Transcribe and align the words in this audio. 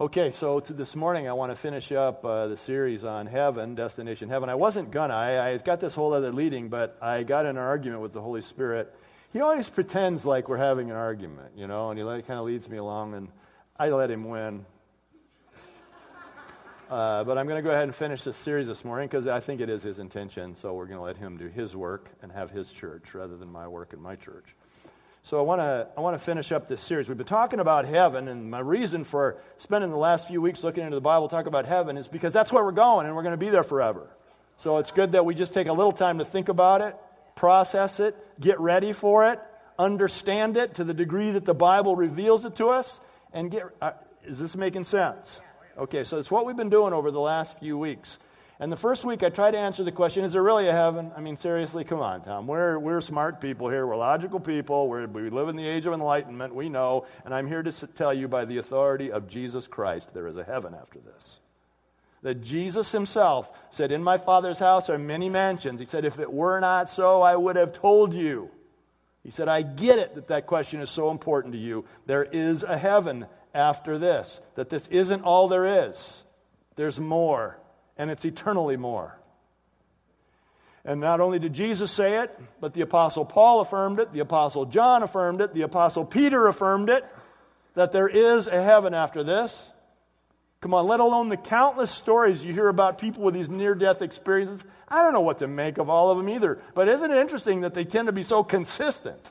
Okay, 0.00 0.30
so 0.30 0.60
this 0.60 0.94
morning 0.94 1.26
I 1.26 1.32
want 1.32 1.50
to 1.50 1.56
finish 1.56 1.90
up 1.90 2.24
uh, 2.24 2.46
the 2.46 2.56
series 2.56 3.04
on 3.04 3.26
heaven, 3.26 3.74
Destination 3.74 4.28
Heaven. 4.28 4.48
I 4.48 4.54
wasn't 4.54 4.92
gonna. 4.92 5.12
I, 5.12 5.48
I 5.48 5.56
got 5.56 5.80
this 5.80 5.96
whole 5.96 6.14
other 6.14 6.30
leading, 6.30 6.68
but 6.68 6.96
I 7.02 7.24
got 7.24 7.46
in 7.46 7.50
an 7.50 7.56
argument 7.56 8.00
with 8.00 8.12
the 8.12 8.20
Holy 8.20 8.40
Spirit. 8.40 8.94
He 9.32 9.40
always 9.40 9.68
pretends 9.68 10.24
like 10.24 10.48
we're 10.48 10.56
having 10.56 10.92
an 10.92 10.96
argument, 10.96 11.48
you 11.56 11.66
know, 11.66 11.90
and 11.90 11.98
he 11.98 12.04
kind 12.04 12.38
of 12.38 12.46
leads 12.46 12.68
me 12.68 12.76
along, 12.76 13.14
and 13.14 13.28
I 13.76 13.88
let 13.88 14.08
him 14.08 14.28
win. 14.28 14.64
Uh, 16.88 17.22
but 17.22 17.36
I'm 17.36 17.46
going 17.46 17.62
to 17.62 17.62
go 17.62 17.70
ahead 17.70 17.82
and 17.82 17.94
finish 17.94 18.22
this 18.22 18.34
series 18.34 18.66
this 18.66 18.82
morning 18.82 19.08
because 19.08 19.26
I 19.26 19.40
think 19.40 19.60
it 19.60 19.68
is 19.68 19.82
his 19.82 19.98
intention. 19.98 20.54
So 20.54 20.72
we're 20.72 20.86
going 20.86 20.96
to 20.96 21.04
let 21.04 21.18
him 21.18 21.36
do 21.36 21.46
his 21.46 21.76
work 21.76 22.08
and 22.22 22.32
have 22.32 22.50
his 22.50 22.72
church 22.72 23.12
rather 23.12 23.36
than 23.36 23.52
my 23.52 23.68
work 23.68 23.92
in 23.92 24.00
my 24.00 24.16
church. 24.16 24.56
So 25.28 25.38
I 25.38 25.42
want 25.42 25.60
to 25.60 25.86
I 25.94 26.00
want 26.00 26.16
to 26.16 26.24
finish 26.24 26.52
up 26.52 26.68
this 26.68 26.80
series. 26.80 27.06
We've 27.06 27.18
been 27.18 27.26
talking 27.26 27.60
about 27.60 27.84
heaven, 27.84 28.28
and 28.28 28.50
my 28.50 28.60
reason 28.60 29.04
for 29.04 29.36
spending 29.58 29.90
the 29.90 29.98
last 29.98 30.26
few 30.26 30.40
weeks 30.40 30.64
looking 30.64 30.84
into 30.84 30.94
the 30.94 31.02
Bible, 31.02 31.28
talk 31.28 31.44
about 31.44 31.66
heaven, 31.66 31.98
is 31.98 32.08
because 32.08 32.32
that's 32.32 32.50
where 32.50 32.64
we're 32.64 32.72
going, 32.72 33.04
and 33.04 33.14
we're 33.14 33.22
going 33.22 33.34
to 33.34 33.36
be 33.36 33.50
there 33.50 33.62
forever. 33.62 34.08
So 34.56 34.78
it's 34.78 34.90
good 34.90 35.12
that 35.12 35.26
we 35.26 35.34
just 35.34 35.52
take 35.52 35.66
a 35.66 35.72
little 35.74 35.92
time 35.92 36.16
to 36.20 36.24
think 36.24 36.48
about 36.48 36.80
it, 36.80 36.96
process 37.36 38.00
it, 38.00 38.16
get 38.40 38.58
ready 38.58 38.94
for 38.94 39.30
it, 39.30 39.38
understand 39.78 40.56
it 40.56 40.76
to 40.76 40.84
the 40.84 40.94
degree 40.94 41.32
that 41.32 41.44
the 41.44 41.52
Bible 41.52 41.94
reveals 41.94 42.46
it 42.46 42.56
to 42.56 42.68
us, 42.68 42.98
and 43.34 43.50
get. 43.50 43.64
Uh, 43.82 43.90
is 44.24 44.38
this 44.38 44.56
making 44.56 44.84
sense? 44.84 45.42
Okay, 45.76 46.04
so 46.04 46.16
it's 46.16 46.30
what 46.30 46.46
we've 46.46 46.56
been 46.56 46.70
doing 46.70 46.94
over 46.94 47.10
the 47.10 47.20
last 47.20 47.58
few 47.58 47.76
weeks. 47.76 48.18
And 48.60 48.72
the 48.72 48.76
first 48.76 49.04
week, 49.04 49.22
I 49.22 49.28
tried 49.28 49.52
to 49.52 49.58
answer 49.58 49.84
the 49.84 49.92
question 49.92 50.24
is 50.24 50.32
there 50.32 50.42
really 50.42 50.66
a 50.66 50.72
heaven? 50.72 51.12
I 51.16 51.20
mean, 51.20 51.36
seriously, 51.36 51.84
come 51.84 52.00
on, 52.00 52.22
Tom. 52.22 52.48
We're, 52.48 52.78
we're 52.78 53.00
smart 53.00 53.40
people 53.40 53.68
here. 53.68 53.86
We're 53.86 53.96
logical 53.96 54.40
people. 54.40 54.88
We're, 54.88 55.06
we 55.06 55.30
live 55.30 55.48
in 55.48 55.54
the 55.54 55.66
age 55.66 55.86
of 55.86 55.92
enlightenment. 55.92 56.54
We 56.54 56.68
know. 56.68 57.06
And 57.24 57.32
I'm 57.32 57.46
here 57.46 57.62
to 57.62 57.86
tell 57.88 58.12
you 58.12 58.26
by 58.26 58.46
the 58.46 58.58
authority 58.58 59.12
of 59.12 59.28
Jesus 59.28 59.68
Christ 59.68 60.12
there 60.12 60.26
is 60.26 60.36
a 60.36 60.44
heaven 60.44 60.74
after 60.74 60.98
this. 60.98 61.38
That 62.22 62.42
Jesus 62.42 62.90
himself 62.90 63.56
said, 63.70 63.92
In 63.92 64.02
my 64.02 64.18
Father's 64.18 64.58
house 64.58 64.90
are 64.90 64.98
many 64.98 65.30
mansions. 65.30 65.78
He 65.78 65.86
said, 65.86 66.04
If 66.04 66.18
it 66.18 66.32
were 66.32 66.58
not 66.58 66.90
so, 66.90 67.22
I 67.22 67.36
would 67.36 67.54
have 67.54 67.72
told 67.72 68.12
you. 68.12 68.50
He 69.22 69.30
said, 69.30 69.46
I 69.46 69.62
get 69.62 70.00
it 70.00 70.16
that 70.16 70.28
that 70.28 70.46
question 70.46 70.80
is 70.80 70.90
so 70.90 71.12
important 71.12 71.52
to 71.52 71.60
you. 71.60 71.84
There 72.06 72.24
is 72.24 72.64
a 72.64 72.76
heaven 72.76 73.26
after 73.54 73.98
this, 73.98 74.40
that 74.56 74.68
this 74.68 74.88
isn't 74.88 75.22
all 75.22 75.46
there 75.46 75.86
is, 75.88 76.24
there's 76.74 76.98
more 76.98 77.56
and 77.98 78.10
it's 78.10 78.24
eternally 78.24 78.76
more. 78.76 79.18
And 80.84 81.00
not 81.00 81.20
only 81.20 81.38
did 81.38 81.52
Jesus 81.52 81.90
say 81.90 82.22
it, 82.22 82.38
but 82.60 82.72
the 82.72 82.80
Apostle 82.80 83.24
Paul 83.24 83.60
affirmed 83.60 83.98
it, 83.98 84.12
the 84.12 84.20
Apostle 84.20 84.64
John 84.64 85.02
affirmed 85.02 85.40
it, 85.40 85.52
the 85.52 85.62
Apostle 85.62 86.04
Peter 86.04 86.46
affirmed 86.46 86.88
it, 86.88 87.04
that 87.74 87.92
there 87.92 88.08
is 88.08 88.46
a 88.46 88.62
heaven 88.62 88.94
after 88.94 89.22
this. 89.22 89.70
Come 90.60 90.74
on, 90.74 90.86
let 90.86 90.98
alone 90.98 91.28
the 91.28 91.36
countless 91.36 91.90
stories 91.90 92.44
you 92.44 92.52
hear 92.52 92.68
about 92.68 92.98
people 92.98 93.22
with 93.22 93.34
these 93.34 93.48
near 93.48 93.74
death 93.74 94.02
experiences. 94.02 94.64
I 94.88 95.02
don't 95.02 95.12
know 95.12 95.20
what 95.20 95.38
to 95.38 95.46
make 95.46 95.78
of 95.78 95.88
all 95.88 96.10
of 96.10 96.18
them 96.18 96.28
either. 96.28 96.58
But 96.74 96.88
isn't 96.88 97.10
it 97.10 97.16
interesting 97.16 97.60
that 97.60 97.74
they 97.74 97.84
tend 97.84 98.06
to 98.06 98.12
be 98.12 98.24
so 98.24 98.42
consistent? 98.42 99.30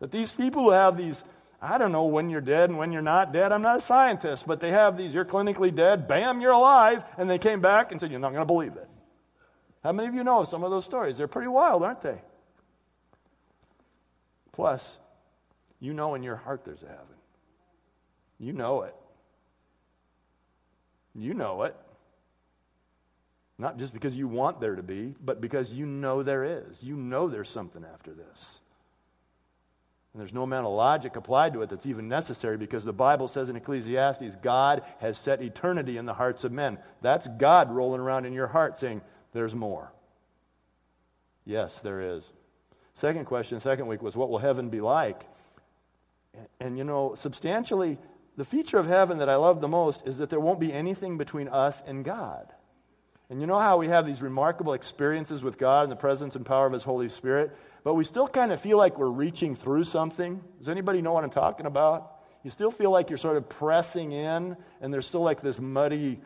That 0.00 0.12
these 0.12 0.30
people 0.30 0.62
who 0.62 0.70
have 0.70 0.96
these 0.96 1.24
I 1.60 1.76
don't 1.78 1.90
know 1.90 2.04
when 2.04 2.30
you're 2.30 2.40
dead 2.40 2.70
and 2.70 2.78
when 2.78 2.92
you're 2.92 3.02
not 3.02 3.32
dead. 3.32 3.50
I'm 3.50 3.62
not 3.62 3.78
a 3.78 3.80
scientist, 3.80 4.46
but 4.46 4.60
they 4.60 4.70
have 4.70 4.96
these, 4.96 5.12
you're 5.12 5.24
clinically 5.24 5.74
dead, 5.74 6.06
bam, 6.06 6.40
you're 6.40 6.52
alive. 6.52 7.04
And 7.16 7.28
they 7.28 7.38
came 7.38 7.60
back 7.60 7.90
and 7.90 8.00
said, 8.00 8.10
You're 8.10 8.20
not 8.20 8.32
going 8.32 8.42
to 8.42 8.46
believe 8.46 8.76
it. 8.76 8.88
How 9.82 9.92
many 9.92 10.08
of 10.08 10.14
you 10.14 10.22
know 10.22 10.44
some 10.44 10.62
of 10.62 10.70
those 10.70 10.84
stories? 10.84 11.16
They're 11.16 11.28
pretty 11.28 11.48
wild, 11.48 11.82
aren't 11.82 12.02
they? 12.02 12.20
Plus, 14.52 14.98
you 15.80 15.94
know 15.94 16.14
in 16.14 16.22
your 16.22 16.36
heart 16.36 16.64
there's 16.64 16.82
a 16.82 16.88
heaven. 16.88 17.04
You 18.38 18.52
know 18.52 18.82
it. 18.82 18.94
You 21.14 21.34
know 21.34 21.62
it. 21.64 21.76
Not 23.58 23.78
just 23.78 23.92
because 23.92 24.16
you 24.16 24.28
want 24.28 24.60
there 24.60 24.76
to 24.76 24.82
be, 24.82 25.14
but 25.24 25.40
because 25.40 25.72
you 25.72 25.86
know 25.86 26.22
there 26.22 26.44
is. 26.44 26.82
You 26.82 26.96
know 26.96 27.26
there's 27.26 27.48
something 27.48 27.84
after 27.92 28.12
this. 28.12 28.60
And 30.12 30.20
there's 30.20 30.32
no 30.32 30.42
amount 30.42 30.66
of 30.66 30.72
logic 30.72 31.16
applied 31.16 31.52
to 31.52 31.62
it 31.62 31.68
that's 31.68 31.86
even 31.86 32.08
necessary 32.08 32.56
because 32.56 32.84
the 32.84 32.92
Bible 32.92 33.28
says 33.28 33.50
in 33.50 33.56
Ecclesiastes, 33.56 34.36
God 34.42 34.82
has 35.00 35.18
set 35.18 35.42
eternity 35.42 35.96
in 35.96 36.06
the 36.06 36.14
hearts 36.14 36.44
of 36.44 36.52
men. 36.52 36.78
That's 37.02 37.28
God 37.38 37.70
rolling 37.70 38.00
around 38.00 38.24
in 38.24 38.32
your 38.32 38.46
heart 38.46 38.78
saying, 38.78 39.02
There's 39.32 39.54
more. 39.54 39.92
Yes, 41.44 41.80
there 41.80 42.00
is. 42.00 42.24
Second 42.94 43.26
question, 43.26 43.60
second 43.60 43.86
week, 43.86 44.02
was 44.02 44.16
what 44.16 44.28
will 44.28 44.38
heaven 44.38 44.70
be 44.70 44.80
like? 44.80 45.24
And 46.60 46.76
you 46.76 46.84
know, 46.84 47.14
substantially, 47.14 47.98
the 48.36 48.44
feature 48.44 48.78
of 48.78 48.86
heaven 48.86 49.18
that 49.18 49.28
I 49.28 49.36
love 49.36 49.60
the 49.60 49.68
most 49.68 50.06
is 50.06 50.18
that 50.18 50.30
there 50.30 50.40
won't 50.40 50.60
be 50.60 50.72
anything 50.72 51.18
between 51.18 51.48
us 51.48 51.82
and 51.86 52.04
God. 52.04 52.52
And 53.30 53.40
you 53.40 53.46
know 53.46 53.58
how 53.58 53.76
we 53.76 53.88
have 53.88 54.06
these 54.06 54.22
remarkable 54.22 54.72
experiences 54.72 55.42
with 55.42 55.58
God 55.58 55.84
in 55.84 55.90
the 55.90 55.96
presence 55.96 56.34
and 56.34 56.46
power 56.46 56.66
of 56.66 56.72
His 56.72 56.84
Holy 56.84 57.08
Spirit? 57.08 57.54
But 57.84 57.94
we 57.94 58.04
still 58.04 58.28
kind 58.28 58.52
of 58.52 58.60
feel 58.60 58.76
like 58.76 58.98
we're 58.98 59.06
reaching 59.06 59.54
through 59.54 59.84
something. 59.84 60.40
Does 60.58 60.68
anybody 60.68 61.02
know 61.02 61.12
what 61.12 61.24
I'm 61.24 61.30
talking 61.30 61.66
about? 61.66 62.16
You 62.44 62.50
still 62.50 62.70
feel 62.70 62.90
like 62.90 63.10
you're 63.10 63.18
sort 63.18 63.36
of 63.36 63.48
pressing 63.48 64.12
in, 64.12 64.56
and 64.80 64.92
there's 64.92 65.06
still 65.06 65.22
like 65.22 65.40
this 65.40 65.58
muddy, 65.58 66.20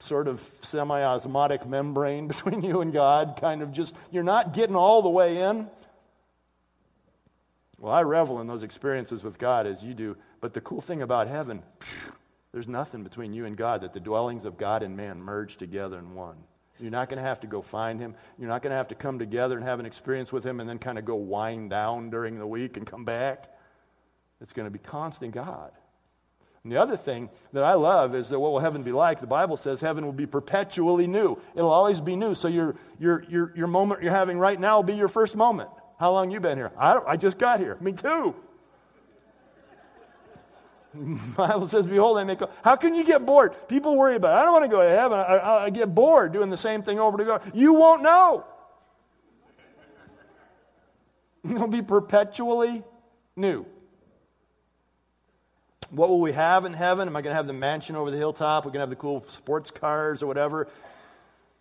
sort 0.00 0.28
of 0.28 0.40
semi 0.62 1.02
osmotic 1.02 1.66
membrane 1.66 2.26
between 2.28 2.62
you 2.62 2.80
and 2.80 2.92
God, 2.92 3.38
kind 3.40 3.62
of 3.62 3.72
just, 3.72 3.94
you're 4.10 4.22
not 4.22 4.54
getting 4.54 4.76
all 4.76 5.02
the 5.02 5.08
way 5.08 5.42
in. 5.42 5.68
Well, 7.78 7.92
I 7.92 8.02
revel 8.02 8.40
in 8.40 8.46
those 8.46 8.62
experiences 8.62 9.24
with 9.24 9.38
God 9.38 9.66
as 9.66 9.84
you 9.84 9.92
do, 9.92 10.16
but 10.40 10.54
the 10.54 10.60
cool 10.60 10.80
thing 10.80 11.02
about 11.02 11.26
heaven, 11.26 11.62
there's 12.52 12.68
nothing 12.68 13.02
between 13.02 13.32
you 13.32 13.44
and 13.44 13.56
God 13.56 13.80
that 13.80 13.92
the 13.92 14.00
dwellings 14.00 14.44
of 14.44 14.56
God 14.56 14.82
and 14.82 14.96
man 14.96 15.20
merge 15.20 15.56
together 15.56 15.98
in 15.98 16.14
one. 16.14 16.36
You're 16.78 16.90
not 16.90 17.08
going 17.08 17.22
to 17.22 17.28
have 17.28 17.40
to 17.40 17.46
go 17.46 17.62
find 17.62 18.00
him. 18.00 18.14
You're 18.38 18.48
not 18.48 18.62
going 18.62 18.70
to 18.70 18.76
have 18.76 18.88
to 18.88 18.94
come 18.94 19.18
together 19.18 19.56
and 19.56 19.64
have 19.64 19.78
an 19.78 19.86
experience 19.86 20.32
with 20.32 20.44
him 20.44 20.60
and 20.60 20.68
then 20.68 20.78
kind 20.78 20.98
of 20.98 21.04
go 21.04 21.16
wind 21.16 21.70
down 21.70 22.10
during 22.10 22.38
the 22.38 22.46
week 22.46 22.76
and 22.76 22.86
come 22.86 23.04
back. 23.04 23.48
It's 24.40 24.52
going 24.52 24.66
to 24.66 24.70
be 24.70 24.78
constant 24.78 25.32
God. 25.32 25.70
And 26.64 26.72
the 26.72 26.80
other 26.80 26.96
thing 26.96 27.28
that 27.52 27.64
I 27.64 27.74
love 27.74 28.14
is 28.14 28.28
that 28.28 28.38
what 28.38 28.52
will 28.52 28.60
heaven 28.60 28.82
be 28.82 28.92
like? 28.92 29.20
The 29.20 29.26
Bible 29.26 29.56
says 29.56 29.80
heaven 29.80 30.04
will 30.04 30.12
be 30.12 30.26
perpetually 30.26 31.06
new. 31.06 31.36
It'll 31.54 31.70
always 31.70 32.00
be 32.00 32.14
new. 32.14 32.34
So 32.34 32.48
your, 32.48 32.76
your, 33.00 33.24
your, 33.28 33.52
your 33.56 33.66
moment 33.66 34.02
you're 34.02 34.12
having 34.12 34.38
right 34.38 34.58
now 34.58 34.76
will 34.76 34.84
be 34.84 34.94
your 34.94 35.08
first 35.08 35.34
moment. 35.36 35.70
How 35.98 36.12
long 36.12 36.30
you 36.30 36.40
been 36.40 36.58
here? 36.58 36.72
I, 36.78 36.98
I 37.06 37.16
just 37.16 37.38
got 37.38 37.58
here. 37.58 37.76
Me 37.80 37.92
too. 37.92 38.34
Bible 41.36 41.68
says, 41.68 41.86
Behold, 41.86 42.18
I 42.18 42.24
make. 42.24 42.40
How 42.62 42.76
can 42.76 42.94
you 42.94 43.04
get 43.04 43.24
bored? 43.24 43.54
People 43.68 43.96
worry 43.96 44.16
about 44.16 44.34
it. 44.34 44.40
I 44.40 44.44
don't 44.44 44.52
want 44.52 44.64
to 44.64 44.68
go 44.68 44.82
to 44.82 44.90
heaven. 44.90 45.18
I, 45.18 45.64
I 45.64 45.70
get 45.70 45.94
bored 45.94 46.32
doing 46.32 46.50
the 46.50 46.56
same 46.56 46.82
thing 46.82 46.98
over 46.98 47.20
and 47.20 47.30
over. 47.30 47.42
You 47.54 47.74
won't 47.74 48.02
know. 48.02 48.44
It'll 51.50 51.66
be 51.66 51.82
perpetually 51.82 52.82
new. 53.36 53.66
What 55.90 56.08
will 56.08 56.20
we 56.20 56.32
have 56.32 56.64
in 56.64 56.72
heaven? 56.72 57.08
Am 57.08 57.16
I 57.16 57.22
going 57.22 57.32
to 57.32 57.36
have 57.36 57.46
the 57.46 57.52
mansion 57.52 57.96
over 57.96 58.10
the 58.10 58.16
hilltop? 58.16 58.64
We're 58.64 58.70
going 58.70 58.78
to 58.78 58.82
have 58.82 58.90
the 58.90 58.96
cool 58.96 59.24
sports 59.28 59.70
cars 59.70 60.22
or 60.22 60.26
whatever. 60.26 60.68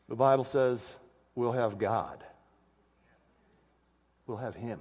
The 0.08 0.16
Bible 0.16 0.44
says 0.44 0.98
we'll 1.36 1.52
have 1.52 1.78
God. 1.78 2.24
We'll 4.28 4.38
have 4.38 4.56
Him. 4.56 4.80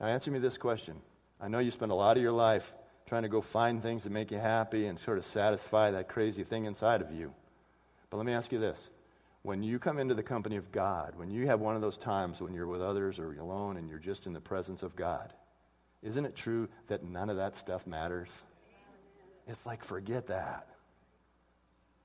Now, 0.00 0.06
answer 0.06 0.30
me 0.30 0.38
this 0.38 0.58
question 0.58 0.96
I 1.40 1.48
know 1.48 1.58
you 1.58 1.70
spend 1.70 1.92
a 1.92 1.96
lot 1.96 2.16
of 2.16 2.22
your 2.22 2.32
life 2.32 2.74
trying 3.06 3.22
to 3.22 3.28
go 3.28 3.40
find 3.40 3.82
things 3.82 4.04
that 4.04 4.10
make 4.10 4.30
you 4.30 4.38
happy 4.38 4.86
and 4.86 4.98
sort 4.98 5.18
of 5.18 5.24
satisfy 5.24 5.90
that 5.92 6.08
crazy 6.08 6.44
thing 6.44 6.64
inside 6.64 7.00
of 7.02 7.12
you. 7.12 7.32
But 8.10 8.16
let 8.16 8.26
me 8.26 8.32
ask 8.32 8.52
you 8.52 8.58
this. 8.58 8.90
When 9.42 9.62
you 9.62 9.78
come 9.78 9.98
into 9.98 10.14
the 10.14 10.24
company 10.24 10.56
of 10.56 10.72
God, 10.72 11.12
when 11.16 11.30
you 11.30 11.46
have 11.46 11.60
one 11.60 11.76
of 11.76 11.82
those 11.82 11.98
times 11.98 12.42
when 12.42 12.52
you're 12.52 12.66
with 12.66 12.82
others 12.82 13.20
or 13.20 13.32
alone 13.38 13.76
and 13.76 13.88
you're 13.88 13.98
just 13.98 14.26
in 14.26 14.32
the 14.32 14.40
presence 14.40 14.82
of 14.82 14.96
God, 14.96 15.32
isn't 16.02 16.24
it 16.24 16.34
true 16.34 16.68
that 16.88 17.04
none 17.04 17.30
of 17.30 17.36
that 17.36 17.56
stuff 17.56 17.86
matters? 17.86 18.28
It's 19.46 19.64
like, 19.64 19.84
forget 19.84 20.26
that. 20.26 20.66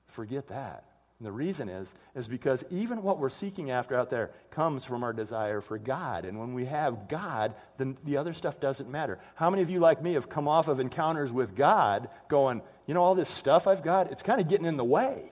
Forget 0.06 0.48
that. 0.48 0.84
And 1.22 1.26
the 1.28 1.30
reason 1.30 1.68
is, 1.68 1.86
is 2.16 2.26
because 2.26 2.64
even 2.68 3.04
what 3.04 3.20
we're 3.20 3.28
seeking 3.28 3.70
after 3.70 3.96
out 3.96 4.10
there 4.10 4.32
comes 4.50 4.84
from 4.84 5.04
our 5.04 5.12
desire 5.12 5.60
for 5.60 5.78
God. 5.78 6.24
And 6.24 6.36
when 6.36 6.52
we 6.52 6.64
have 6.64 7.06
God, 7.08 7.54
then 7.78 7.96
the 8.02 8.16
other 8.16 8.32
stuff 8.32 8.58
doesn't 8.58 8.90
matter. 8.90 9.20
How 9.36 9.48
many 9.48 9.62
of 9.62 9.70
you, 9.70 9.78
like 9.78 10.02
me, 10.02 10.14
have 10.14 10.28
come 10.28 10.48
off 10.48 10.66
of 10.66 10.80
encounters 10.80 11.30
with 11.30 11.54
God 11.54 12.08
going, 12.26 12.60
you 12.88 12.94
know, 12.94 13.04
all 13.04 13.14
this 13.14 13.28
stuff 13.28 13.68
I've 13.68 13.84
got, 13.84 14.10
it's 14.10 14.24
kind 14.24 14.40
of 14.40 14.48
getting 14.48 14.66
in 14.66 14.76
the 14.76 14.82
way. 14.82 15.30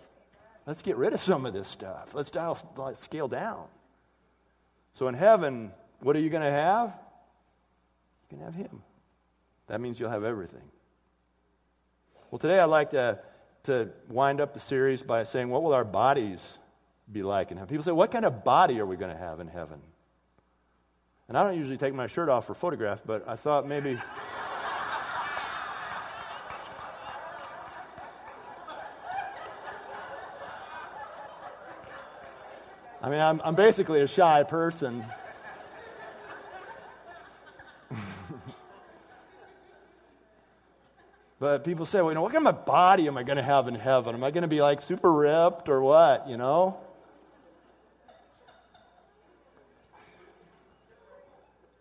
Let's 0.64 0.82
get 0.82 0.94
rid 0.94 1.12
of 1.12 1.18
some 1.18 1.44
of 1.44 1.52
this 1.52 1.66
stuff. 1.66 2.14
Let's 2.14 2.30
dial, 2.30 2.54
scale 2.94 3.26
down. 3.26 3.64
So 4.92 5.08
in 5.08 5.16
heaven, 5.16 5.72
what 5.98 6.14
are 6.14 6.20
you 6.20 6.30
going 6.30 6.44
to 6.44 6.52
have? 6.52 6.96
You 8.30 8.36
can 8.36 8.44
have 8.44 8.54
Him. 8.54 8.80
That 9.66 9.80
means 9.80 9.98
you'll 9.98 10.10
have 10.10 10.22
everything. 10.22 10.70
Well, 12.30 12.38
today 12.38 12.60
I'd 12.60 12.66
like 12.66 12.90
to 12.90 13.18
to 13.64 13.90
wind 14.08 14.40
up 14.40 14.54
the 14.54 14.60
series 14.60 15.02
by 15.02 15.24
saying, 15.24 15.48
What 15.48 15.62
will 15.62 15.72
our 15.72 15.84
bodies 15.84 16.58
be 17.10 17.22
like 17.22 17.50
in 17.50 17.56
heaven? 17.56 17.68
People 17.68 17.84
say, 17.84 17.92
What 17.92 18.10
kind 18.10 18.24
of 18.24 18.44
body 18.44 18.80
are 18.80 18.86
we 18.86 18.96
going 18.96 19.10
to 19.10 19.16
have 19.16 19.40
in 19.40 19.48
heaven? 19.48 19.80
And 21.28 21.36
I 21.38 21.44
don't 21.44 21.56
usually 21.56 21.76
take 21.76 21.94
my 21.94 22.06
shirt 22.06 22.28
off 22.28 22.46
for 22.46 22.54
photograph, 22.54 23.02
but 23.04 23.28
I 23.28 23.36
thought 23.36 23.66
maybe. 23.66 23.98
I 33.02 33.08
mean, 33.08 33.20
I'm, 33.20 33.40
I'm 33.44 33.54
basically 33.54 34.02
a 34.02 34.06
shy 34.06 34.42
person. 34.42 35.04
But 41.40 41.64
people 41.64 41.86
say, 41.86 42.02
well, 42.02 42.10
you 42.10 42.14
know, 42.16 42.22
what 42.22 42.34
kind 42.34 42.46
of 42.46 42.66
body 42.66 43.08
am 43.08 43.16
I 43.16 43.22
going 43.22 43.38
to 43.38 43.42
have 43.42 43.66
in 43.66 43.74
heaven? 43.74 44.14
Am 44.14 44.22
I 44.22 44.30
going 44.30 44.42
to 44.42 44.48
be 44.48 44.60
like 44.60 44.82
super 44.82 45.10
ripped 45.10 45.70
or 45.70 45.80
what, 45.80 46.28
you 46.28 46.36
know? 46.36 46.76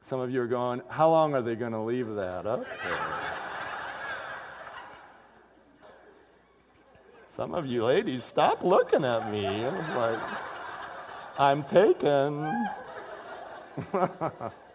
Some 0.06 0.22
of 0.22 0.32
you 0.32 0.42
are 0.42 0.48
going, 0.48 0.82
how 0.88 1.10
long 1.10 1.36
are 1.36 1.42
they 1.42 1.56
going 1.56 1.74
to 1.74 1.82
leave 1.82 2.08
that 2.16 2.48
up 2.48 2.66
there? 2.66 3.00
Some 7.36 7.54
of 7.54 7.66
you 7.66 7.84
ladies, 7.84 8.24
stop 8.24 8.64
looking 8.64 9.04
at 9.04 9.30
me. 9.30 9.46
It 9.46 9.74
was 9.74 9.90
like, 9.90 10.20
I'm 11.38 11.64
taken. 11.64 12.68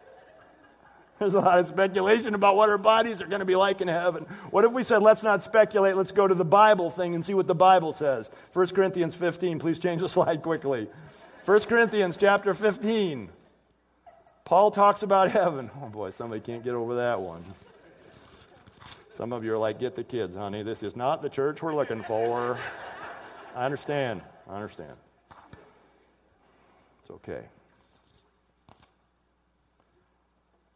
There's 1.25 1.33
a 1.33 1.41
lot 1.41 1.59
of 1.59 1.67
speculation 1.67 2.35
about 2.35 2.55
what 2.55 2.69
our 2.69 2.77
bodies 2.77 3.23
are 3.23 3.27
going 3.27 3.39
to 3.41 3.47
be 3.47 3.57
like 3.57 3.81
in 3.81 3.89
heaven. 3.89 4.27
What 4.51 4.67
if 4.67 4.73
we 4.73 4.83
said, 4.83 5.03
let's 5.03 5.23
not 5.23 5.43
speculate, 5.43 5.97
let's 5.97 6.13
go 6.13 6.29
to 6.29 6.35
the 6.35 6.45
Bible 6.45 6.91
thing 6.91 7.15
and 7.15 7.25
see 7.25 7.33
what 7.33 7.47
the 7.47 7.55
Bible 7.55 7.95
says? 7.95 8.31
1 8.53 8.67
Corinthians 8.69 9.15
15, 9.15 9.59
please 9.59 9.79
change 9.79 10.03
the 10.03 10.09
slide 10.11 10.43
quickly. 10.43 10.87
1 11.47 11.61
Corinthians 11.61 12.19
chapter 12.19 12.53
15. 12.53 13.31
Paul 14.45 14.71
talks 14.71 15.03
about 15.03 15.31
heaven. 15.31 15.71
Oh 15.83 15.89
boy, 15.89 16.11
somebody 16.11 16.43
can't 16.43 16.63
get 16.63 16.75
over 16.75 16.97
that 16.97 17.19
one. 17.19 17.43
Some 19.15 19.33
of 19.33 19.47
you 19.47 19.55
are 19.55 19.59
like, 19.59 19.79
get 19.79 19.95
the 19.95 20.05
kids, 20.05 20.37
honey. 20.37 20.63
This 20.63 20.83
is 20.83 20.95
not 20.95 21.23
the 21.23 21.31
church 21.31 21.63
we're 21.63 21.75
looking 21.75 22.03
for. 22.03 22.59
I 23.57 23.65
understand. 23.65 24.21
I 24.47 24.57
understand. 24.57 24.93
It's 27.01 27.11
okay. 27.13 27.45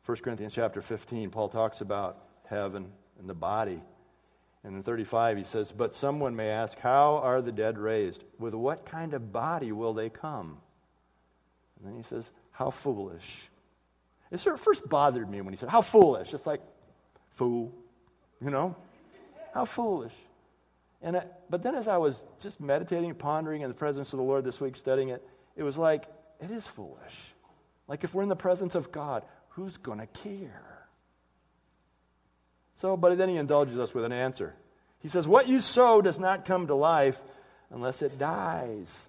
1 0.09 0.17
Corinthians 0.23 0.55
chapter 0.55 0.81
15, 0.81 1.29
Paul 1.29 1.51
talks 1.51 1.83
about 1.83 2.17
heaven 2.47 2.91
and 3.19 3.29
the 3.29 3.35
body. 3.35 3.79
And 4.65 4.75
in 4.75 4.83
35, 4.83 5.37
he 5.37 5.45
says, 5.45 5.71
But 5.71 5.95
someone 5.95 6.35
may 6.35 6.49
ask, 6.49 6.79
How 6.79 7.19
are 7.19 7.43
the 7.43 7.53
dead 7.53 7.77
raised? 7.77 8.25
With 8.39 8.55
what 8.55 8.87
kind 8.87 9.13
of 9.13 9.35
body 9.35 9.71
will 9.71 9.93
they 9.93 10.09
come? 10.09 10.57
And 11.77 11.87
then 11.87 11.95
he 11.95 12.03
says, 12.05 12.25
How 12.53 12.71
foolish. 12.71 13.51
It 14.31 14.39
sort 14.41 14.55
of 14.55 14.63
first 14.63 14.89
bothered 14.89 15.29
me 15.29 15.43
when 15.43 15.53
he 15.53 15.59
said, 15.59 15.69
How 15.69 15.83
foolish. 15.83 16.33
It's 16.33 16.47
like, 16.47 16.63
fool. 17.35 17.71
You 18.41 18.49
know? 18.49 18.77
How 19.53 19.67
foolish. 19.67 20.15
And 21.03 21.19
I, 21.19 21.25
but 21.51 21.63
then 21.63 21.75
as 21.75 21.87
I 21.87 21.99
was 21.99 22.25
just 22.41 22.63
meditating, 22.63 23.15
pondering 23.17 23.61
in 23.61 23.69
the 23.69 23.75
presence 23.75 24.15
of 24.15 24.17
the 24.17 24.25
Lord 24.25 24.43
this 24.43 24.59
week, 24.59 24.75
studying 24.75 25.11
it, 25.11 25.23
it 25.55 25.65
was 25.65 25.77
like, 25.77 26.07
it 26.41 26.51
is 26.51 26.67
foolish. 26.67 27.35
Like 27.89 28.05
if 28.05 28.15
we're 28.15 28.23
in 28.23 28.31
the 28.31 28.37
presence 28.37 28.75
of 28.75 28.91
God, 28.91 29.23
who's 29.59 29.77
going 29.77 29.99
to 29.99 30.07
care? 30.07 30.87
So, 32.75 32.97
but 32.97 33.19
then 33.19 33.29
he 33.29 33.37
indulges 33.37 33.79
us 33.79 33.93
with 33.93 34.05
an 34.05 34.13
answer. 34.13 34.55
He 35.01 35.09
says, 35.09 35.27
What 35.27 35.49
you 35.49 35.61
sow 35.61 36.01
does 36.01 36.19
not 36.19 36.45
come 36.45 36.69
to 36.69 36.75
life 36.75 37.21
unless 37.71 38.03
it 38.03 38.19
dies. 38.19 39.09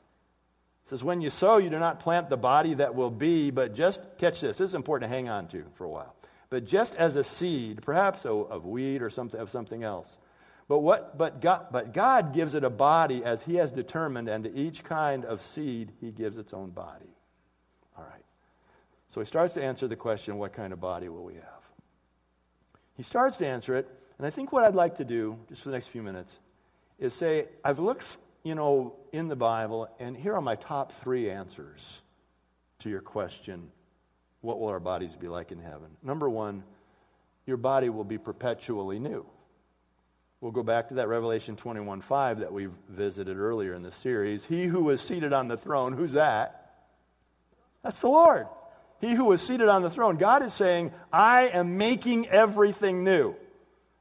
He 0.84 0.90
says, 0.90 1.04
When 1.04 1.22
you 1.22 1.30
sow, 1.30 1.58
you 1.58 1.70
do 1.70 1.80
not 1.80 2.00
plant 2.00 2.30
the 2.30 2.38
body 2.38 2.74
that 2.76 2.96
will 2.96 3.12
be, 3.12 3.52
but 3.52 3.76
just, 3.76 4.02
catch 4.18 4.42
this, 4.42 4.58
this 4.58 4.70
is 4.70 4.76
important 4.76 5.10
to 5.10 5.16
hang 5.16 5.30
on 5.30 5.48
to 5.50 5.64
for 5.76 5.86
a 5.86 5.90
while 5.90 6.16
but 6.50 6.66
just 6.66 6.96
as 6.96 7.16
a 7.16 7.24
seed, 7.24 7.82
perhaps 7.82 8.26
oh, 8.26 8.42
of 8.42 8.66
wheat 8.66 9.02
or 9.02 9.10
something, 9.10 9.40
of 9.40 9.50
something 9.50 9.84
else. 9.84 10.18
But, 10.68 10.80
what, 10.80 11.18
but, 11.18 11.42
God, 11.42 11.68
but 11.72 11.94
God 11.94 12.34
gives 12.34 12.56
it 12.56 12.64
a 12.64 12.70
body 12.70 13.24
as 13.24 13.42
He 13.44 13.56
has 13.56 13.72
determined, 13.72 14.28
and 14.28 14.44
to 14.44 14.56
each 14.56 14.84
kind 14.84 15.26
of 15.26 15.42
seed, 15.42 15.92
He 16.00 16.12
gives 16.12 16.38
its 16.38 16.54
own 16.54 16.70
body. 16.72 17.10
So 19.10 19.20
He 19.20 19.26
starts 19.26 19.54
to 19.56 19.64
answer 19.64 19.88
the 19.88 19.96
question 19.96 20.38
what 20.38 20.54
kind 20.54 20.72
of 20.72 20.80
body 20.80 21.10
will 21.10 21.24
we 21.24 21.34
have? 21.34 21.44
He 22.96 23.04
starts 23.04 23.38
to 23.38 23.48
answer 23.48 23.76
it, 23.76 23.88
and 24.18 24.28
I 24.28 24.30
think 24.30 24.52
what 24.52 24.64
I'd 24.64 24.76
like 24.76 24.96
to 24.96 25.06
do, 25.06 25.38
just 25.48 25.62
for 25.62 25.70
the 25.70 25.76
next 25.76 25.88
few 25.88 26.04
minutes, 26.04 26.40
is 27.00 27.14
say, 27.14 27.48
I've 27.64 27.80
looked, 27.80 28.18
you 28.44 28.56
know, 28.56 28.96
in 29.14 29.28
the 29.28 29.36
Bible, 29.36 29.88
and 30.00 30.16
here 30.16 30.36
are 30.36 30.42
my 30.42 30.56
top 30.56 30.92
three 30.92 31.30
answers 31.30 32.04
to 32.80 32.90
your 32.90 33.02
question 33.02 33.72
what 34.42 34.60
will 34.60 34.68
our 34.68 34.80
bodies 34.80 35.16
be 35.16 35.28
like 35.28 35.52
in 35.52 35.60
heaven? 35.60 35.90
Number 36.02 36.30
one, 36.30 36.64
your 37.46 37.58
body 37.58 37.90
will 37.90 38.06
be 38.06 38.18
perpetually 38.18 39.00
new. 39.00 39.26
We'll 40.42 40.54
go 40.54 40.64
back 40.64 40.88
to 40.90 40.94
that 40.96 41.10
Revelation 41.10 41.58
21 41.58 42.00
5 42.00 42.40
that 42.40 42.54
we 42.54 42.70
visited 42.88 43.38
earlier 43.38 43.74
in 43.74 43.82
the 43.82 43.92
series. 43.92 44.46
He 44.46 44.66
who 44.66 44.82
was 44.82 45.02
seated 45.02 45.34
on 45.34 45.50
the 45.50 45.58
throne, 45.58 45.92
who's 45.94 46.14
that? 46.14 46.86
That's 47.84 48.00
the 48.00 48.08
Lord. 48.08 48.48
He 49.00 49.14
who 49.14 49.26
was 49.26 49.42
seated 49.42 49.70
on 49.70 49.82
the 49.82 49.90
throne. 49.90 50.18
God 50.18 50.44
is 50.44 50.54
saying, 50.54 50.92
I 51.12 51.48
am 51.48 51.78
making 51.78 52.28
everything 52.28 53.04
new. 53.04 53.36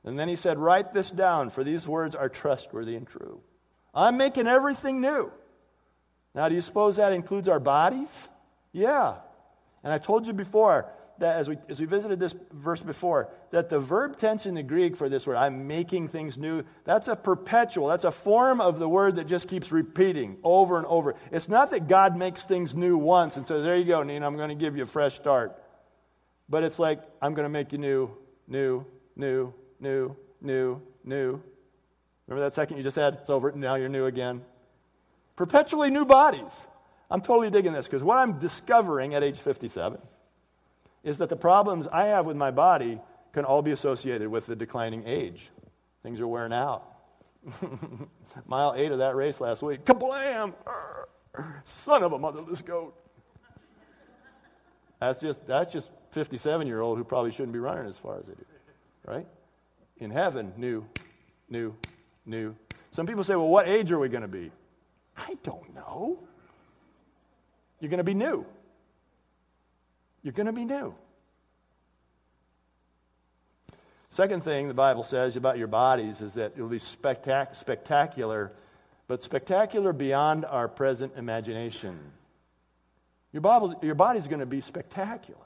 And 0.05 0.19
then 0.19 0.29
he 0.29 0.37
said, 0.37 0.59
Write 0.59 0.93
this 0.93 1.11
down, 1.11 1.50
for 1.50 1.62
these 1.62 1.87
words 1.87 2.15
are 2.15 2.29
trustworthy 2.29 2.97
and 2.97 3.06
true. 3.06 3.41
I'm 3.95 4.17
making 4.17 4.47
everything 4.47 5.00
new. 5.00 5.31
Now, 6.35 6.49
do 6.49 6.55
you 6.55 6.61
suppose 6.61 6.97
that 6.97 7.12
includes 7.12 7.49
our 7.49 7.61
bodies? 7.61 8.29
Yeah. 8.73 9.17
And 9.83 9.93
I 9.93 9.99
told 9.99 10.27
you 10.27 10.33
before 10.33 10.87
that 11.19 11.37
as 11.37 11.49
we, 11.49 11.56
as 11.69 11.81
we 11.81 11.87
visited 11.87 12.20
this 12.20 12.35
verse 12.53 12.81
before, 12.81 13.29
that 13.50 13.69
the 13.69 13.79
verb 13.79 14.19
tense 14.19 14.47
in 14.47 14.55
the 14.55 14.62
Greek 14.62 14.97
for 14.97 15.09
this 15.09 15.26
word, 15.26 15.37
I'm 15.37 15.67
making 15.67 16.09
things 16.09 16.38
new, 16.38 16.62
that's 16.85 17.09
a 17.09 17.17
perpetual, 17.17 17.88
that's 17.88 18.05
a 18.05 18.11
form 18.11 18.61
of 18.61 18.79
the 18.79 18.88
word 18.88 19.17
that 19.17 19.26
just 19.26 19.49
keeps 19.49 19.73
repeating 19.73 20.37
over 20.43 20.79
and 20.79 20.87
over. 20.87 21.15
It's 21.32 21.49
not 21.49 21.70
that 21.70 21.88
God 21.88 22.17
makes 22.17 22.44
things 22.44 22.75
new 22.75 22.97
once 22.97 23.37
and 23.37 23.47
says, 23.47 23.65
There 23.65 23.76
you 23.76 23.85
go, 23.85 24.03
Nina, 24.03 24.26
I'm 24.26 24.37
going 24.37 24.49
to 24.49 24.55
give 24.55 24.76
you 24.76 24.85
a 24.85 24.87
fresh 24.87 25.15
start. 25.15 25.61
But 26.49 26.62
it's 26.62 26.79
like, 26.79 27.00
I'm 27.20 27.35
going 27.35 27.44
to 27.44 27.50
make 27.50 27.73
you 27.73 27.79
new, 27.79 28.11
new, 28.47 28.85
new, 29.17 29.53
new, 29.81 30.17
new, 30.41 30.81
new. 31.05 31.43
Remember 32.26 32.44
that 32.44 32.55
second 32.55 32.76
you 32.76 32.82
just 32.82 32.97
had? 32.97 33.15
It's 33.15 33.31
over, 33.31 33.53
now 33.53 33.75
you're 33.75 33.88
new 33.88 34.06
again. 34.06 34.43
Perpetually 35.37 35.91
new 35.91 36.05
bodies. 36.05 36.53
I'm 37.11 37.20
totally 37.20 37.50
digging 37.50 37.73
this 37.73 37.87
because 37.87 38.05
what 38.05 38.19
I'm 38.19 38.38
discovering 38.38 39.15
at 39.15 39.23
age 39.23 39.38
57 39.38 40.00
is 41.03 41.19
that 41.19 41.29
the 41.29 41.37
problems 41.37 41.87
I 41.87 42.09
have 42.09 42.27
with 42.27 42.37
my 42.37 42.50
body 42.50 43.00
can 43.33 43.45
all 43.45 43.62
be 43.62 43.71
associated 43.71 44.29
with 44.29 44.47
the 44.47 44.56
declining 44.56 45.05
age. 45.06 45.50
Things 46.03 46.21
are 46.21 46.27
wearing 46.27 46.53
out. 46.53 46.85
Mile 48.46 48.75
eight 48.77 48.93
of 48.93 48.99
that 48.99 49.15
race 49.15 49.41
last 49.41 49.63
week, 49.63 49.84
kablam! 49.84 50.55
Son 51.65 52.03
of 52.03 52.13
a 52.13 52.19
motherless 52.19 52.63
goat. 52.63 52.94
That's 55.01 55.20
just, 55.20 55.46
that's 55.46 55.72
just 55.72 55.91
57 56.11 56.67
year 56.67 56.81
old 56.81 56.99
who 56.99 57.05
probably 57.05 57.31
shouldn't 57.31 57.53
be 57.53 57.58
running 57.58 57.87
as 57.87 57.96
far 57.96 58.19
as 58.19 58.27
they 58.27 58.34
do, 58.34 58.44
right? 59.06 59.27
In 59.99 60.11
heaven, 60.11 60.53
new, 60.56 60.84
new, 61.49 61.75
new. 62.27 62.55
Some 62.91 63.06
people 63.06 63.22
say, 63.22 63.37
well, 63.37 63.49
what 63.49 63.69
age 63.69 63.93
are 63.93 63.99
we 63.99 64.08
going 64.08 64.22
to 64.22 64.29
be? 64.29 64.51
I 65.17 65.37
don't 65.43 65.75
know. 65.75 66.19
You're 67.81 67.91
going 67.91 67.99
to 67.99 68.05
be 68.05 68.15
new. 68.15 68.44
You're 70.22 70.32
going 70.32 70.46
to 70.46 70.53
be 70.53 70.65
new. 70.65 70.94
Second 74.10 74.43
thing 74.43 74.69
the 74.69 74.75
Bible 74.75 75.03
says 75.03 75.37
about 75.37 75.58
your 75.58 75.67
bodies 75.67 76.20
is 76.20 76.34
that 76.34 76.53
it'll 76.56 76.69
be 76.69 76.79
spectac- 76.79 77.55
spectacular, 77.55 78.53
but 79.06 79.22
spectacular 79.22 79.93
beyond 79.93 80.44
our 80.44 80.67
present 80.67 81.13
imagination. 81.17 81.98
Your, 83.32 83.43
Bible's, 83.43 83.75
your 83.82 83.94
body's 83.94 84.27
going 84.27 84.41
to 84.41 84.46
be 84.46 84.60
spectacular, 84.60 85.39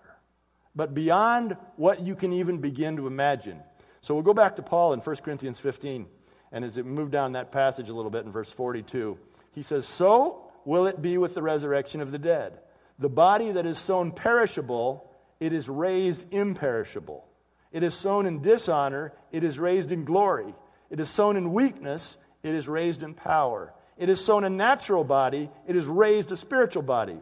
but 0.75 0.95
beyond 0.95 1.57
what 1.76 2.00
you 2.00 2.14
can 2.14 2.33
even 2.33 2.59
begin 2.59 2.97
to 2.97 3.07
imagine. 3.07 3.61
So 4.00 4.14
we'll 4.14 4.23
go 4.23 4.35
back 4.35 4.57
to 4.57 4.62
Paul 4.62 4.93
in 4.93 5.00
1 5.00 5.17
Corinthians 5.17 5.59
15, 5.59 6.07
and 6.52 6.64
as 6.64 6.76
we 6.76 6.83
move 6.85 7.11
down 7.11 7.33
that 7.33 7.50
passage 7.50 7.88
a 7.88 7.95
little 7.95 8.11
bit 8.11 8.25
in 8.25 8.33
verse 8.33 8.50
42, 8.50 9.19
he 9.52 9.62
says, 9.62 9.87
So 9.87 10.50
will 10.64 10.87
it 10.87 11.02
be 11.02 11.19
with 11.19 11.35
the 11.35 11.43
resurrection 11.43 12.00
of 12.00 12.12
the 12.12 12.19
dead. 12.19 12.59
The 12.99 13.09
body 13.09 13.53
that 13.53 13.67
is 13.67 13.79
sown 13.79 14.13
perishable, 14.13 15.11
it 15.41 15.53
is 15.53 15.69
raised 15.69 16.27
imperishable. 16.33 17.25
It 17.73 17.83
is 17.83 17.95
sown 17.95 18.27
in 18.27 18.43
dishonor, 18.43 19.13
it 19.31 19.45
is 19.45 19.59
raised 19.59 19.93
in 19.93 20.05
glory. 20.05 20.55
It 20.91 21.01
is 21.01 21.09
sown 21.09 21.37
in 21.37 21.53
weakness, 21.53 22.19
it 22.43 22.55
is 22.55 22.69
raised 22.69 23.03
in 23.03 23.15
power. 23.15 23.73
It 23.97 24.09
is 24.09 24.23
sown 24.23 24.45
a 24.45 24.51
natural 24.51 25.05
body, 25.05 25.51
it 25.67 25.77
is 25.77 25.87
raised 25.87 26.33
a 26.33 26.37
spiritual 26.37 26.83
body. 26.83 27.19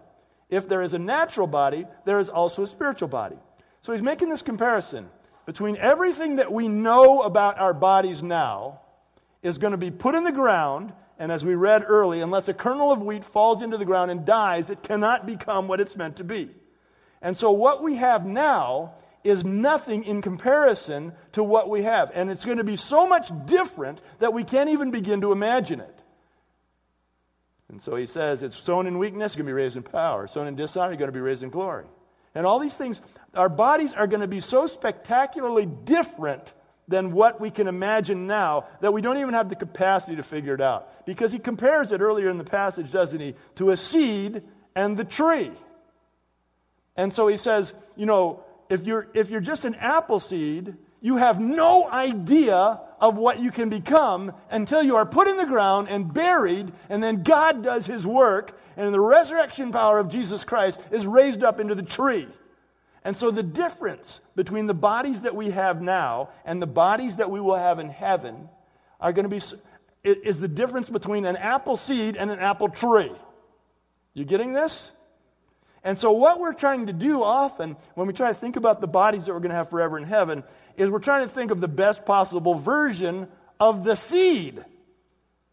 If 0.48 0.68
there 0.68 0.82
is 0.82 0.94
a 0.94 0.98
natural 0.98 1.46
body, 1.46 1.86
there 2.04 2.18
is 2.18 2.28
also 2.28 2.64
a 2.64 2.66
spiritual 2.66 3.08
body. 3.08 3.36
So 3.80 3.92
he's 3.92 4.02
making 4.02 4.28
this 4.28 4.42
comparison 4.42 5.08
between 5.46 5.76
everything 5.76 6.36
that 6.36 6.52
we 6.52 6.68
know 6.68 7.22
about 7.22 7.58
our 7.58 7.72
bodies 7.72 8.22
now 8.22 8.80
is 9.42 9.58
going 9.58 9.70
to 9.72 9.78
be 9.78 9.90
put 9.90 10.14
in 10.14 10.24
the 10.24 10.32
ground 10.32 10.92
and 11.20 11.30
as 11.30 11.44
we 11.44 11.54
read 11.54 11.84
early, 11.86 12.22
unless 12.22 12.48
a 12.48 12.54
kernel 12.54 12.90
of 12.90 13.02
wheat 13.02 13.26
falls 13.26 13.60
into 13.60 13.76
the 13.76 13.84
ground 13.84 14.10
and 14.10 14.24
dies, 14.24 14.70
it 14.70 14.82
cannot 14.82 15.26
become 15.26 15.68
what 15.68 15.78
it's 15.78 15.94
meant 15.94 16.16
to 16.16 16.24
be. 16.24 16.48
And 17.20 17.36
so, 17.36 17.50
what 17.50 17.82
we 17.82 17.96
have 17.96 18.24
now 18.24 18.94
is 19.22 19.44
nothing 19.44 20.04
in 20.04 20.22
comparison 20.22 21.12
to 21.32 21.44
what 21.44 21.68
we 21.68 21.82
have. 21.82 22.10
And 22.14 22.30
it's 22.30 22.46
going 22.46 22.56
to 22.56 22.64
be 22.64 22.76
so 22.76 23.06
much 23.06 23.30
different 23.44 24.00
that 24.18 24.32
we 24.32 24.44
can't 24.44 24.70
even 24.70 24.90
begin 24.90 25.20
to 25.20 25.32
imagine 25.32 25.80
it. 25.80 26.00
And 27.68 27.82
so 27.82 27.96
he 27.96 28.06
says 28.06 28.42
it's 28.42 28.56
sown 28.56 28.86
in 28.86 28.98
weakness, 28.98 29.36
going 29.36 29.44
to 29.44 29.50
be 29.50 29.52
raised 29.52 29.76
in 29.76 29.82
power. 29.82 30.26
Sown 30.26 30.46
in 30.46 30.56
dishonor, 30.56 30.96
going 30.96 31.08
to 31.08 31.12
be 31.12 31.20
raised 31.20 31.42
in 31.42 31.50
glory. 31.50 31.84
And 32.34 32.46
all 32.46 32.58
these 32.58 32.76
things, 32.76 33.02
our 33.34 33.50
bodies 33.50 33.92
are 33.92 34.06
going 34.06 34.22
to 34.22 34.26
be 34.26 34.40
so 34.40 34.66
spectacularly 34.66 35.66
different 35.66 36.50
than 36.90 37.12
what 37.12 37.40
we 37.40 37.50
can 37.50 37.68
imagine 37.68 38.26
now 38.26 38.66
that 38.80 38.92
we 38.92 39.00
don't 39.00 39.16
even 39.16 39.32
have 39.32 39.48
the 39.48 39.54
capacity 39.54 40.16
to 40.16 40.24
figure 40.24 40.54
it 40.54 40.60
out. 40.60 41.06
Because 41.06 41.30
he 41.30 41.38
compares 41.38 41.92
it 41.92 42.00
earlier 42.00 42.28
in 42.28 42.36
the 42.36 42.44
passage, 42.44 42.90
doesn't 42.90 43.20
he, 43.20 43.34
to 43.54 43.70
a 43.70 43.76
seed 43.76 44.42
and 44.74 44.96
the 44.96 45.04
tree. 45.04 45.52
And 46.96 47.12
so 47.12 47.28
he 47.28 47.36
says, 47.36 47.72
you 47.96 48.06
know, 48.06 48.42
if 48.68 48.82
you're, 48.82 49.06
if 49.14 49.30
you're 49.30 49.40
just 49.40 49.64
an 49.64 49.76
apple 49.76 50.18
seed, 50.18 50.74
you 51.00 51.16
have 51.16 51.38
no 51.38 51.88
idea 51.88 52.80
of 53.00 53.16
what 53.16 53.38
you 53.38 53.52
can 53.52 53.68
become 53.68 54.32
until 54.50 54.82
you 54.82 54.96
are 54.96 55.06
put 55.06 55.28
in 55.28 55.36
the 55.36 55.46
ground 55.46 55.88
and 55.88 56.12
buried, 56.12 56.72
and 56.88 57.00
then 57.00 57.22
God 57.22 57.62
does 57.62 57.86
his 57.86 58.04
work, 58.04 58.58
and 58.76 58.92
the 58.92 59.00
resurrection 59.00 59.70
power 59.70 60.00
of 60.00 60.08
Jesus 60.08 60.44
Christ 60.44 60.80
is 60.90 61.06
raised 61.06 61.44
up 61.44 61.60
into 61.60 61.76
the 61.76 61.84
tree. 61.84 62.26
And 63.04 63.16
so 63.16 63.30
the 63.30 63.42
difference 63.42 64.20
between 64.36 64.66
the 64.66 64.74
bodies 64.74 65.22
that 65.22 65.34
we 65.34 65.50
have 65.50 65.80
now 65.80 66.30
and 66.44 66.60
the 66.60 66.66
bodies 66.66 67.16
that 67.16 67.30
we 67.30 67.40
will 67.40 67.56
have 67.56 67.78
in 67.78 67.88
heaven 67.88 68.48
are 69.00 69.12
going 69.12 69.28
to 69.28 69.28
be 69.28 69.40
is 70.02 70.40
the 70.40 70.48
difference 70.48 70.88
between 70.88 71.26
an 71.26 71.36
apple 71.36 71.76
seed 71.76 72.16
and 72.16 72.30
an 72.30 72.38
apple 72.38 72.68
tree. 72.68 73.12
You 74.14 74.24
getting 74.24 74.52
this? 74.52 74.92
And 75.82 75.98
so, 75.98 76.12
what 76.12 76.40
we're 76.40 76.52
trying 76.52 76.86
to 76.86 76.92
do 76.92 77.22
often 77.22 77.76
when 77.94 78.06
we 78.06 78.12
try 78.12 78.28
to 78.28 78.34
think 78.34 78.56
about 78.56 78.80
the 78.80 78.86
bodies 78.86 79.26
that 79.26 79.32
we're 79.32 79.40
going 79.40 79.50
to 79.50 79.56
have 79.56 79.70
forever 79.70 79.96
in 79.96 80.04
heaven 80.04 80.44
is 80.76 80.90
we're 80.90 80.98
trying 80.98 81.26
to 81.26 81.32
think 81.32 81.50
of 81.50 81.60
the 81.60 81.68
best 81.68 82.04
possible 82.04 82.54
version 82.54 83.28
of 83.58 83.84
the 83.84 83.94
seed, 83.94 84.62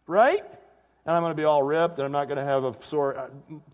right? 0.06 0.44
And 1.08 1.16
I'm 1.16 1.24
going 1.24 1.32
to 1.32 1.38
be 1.38 1.46
all 1.46 1.64
ripped, 1.64 2.00
and 2.00 2.06
I'm 2.06 2.12
not 2.12 2.26
going 2.26 2.38
to 2.38 2.44
have 2.44 2.66
a 2.66 2.76
sore 2.84 3.18
uh, 3.18 3.30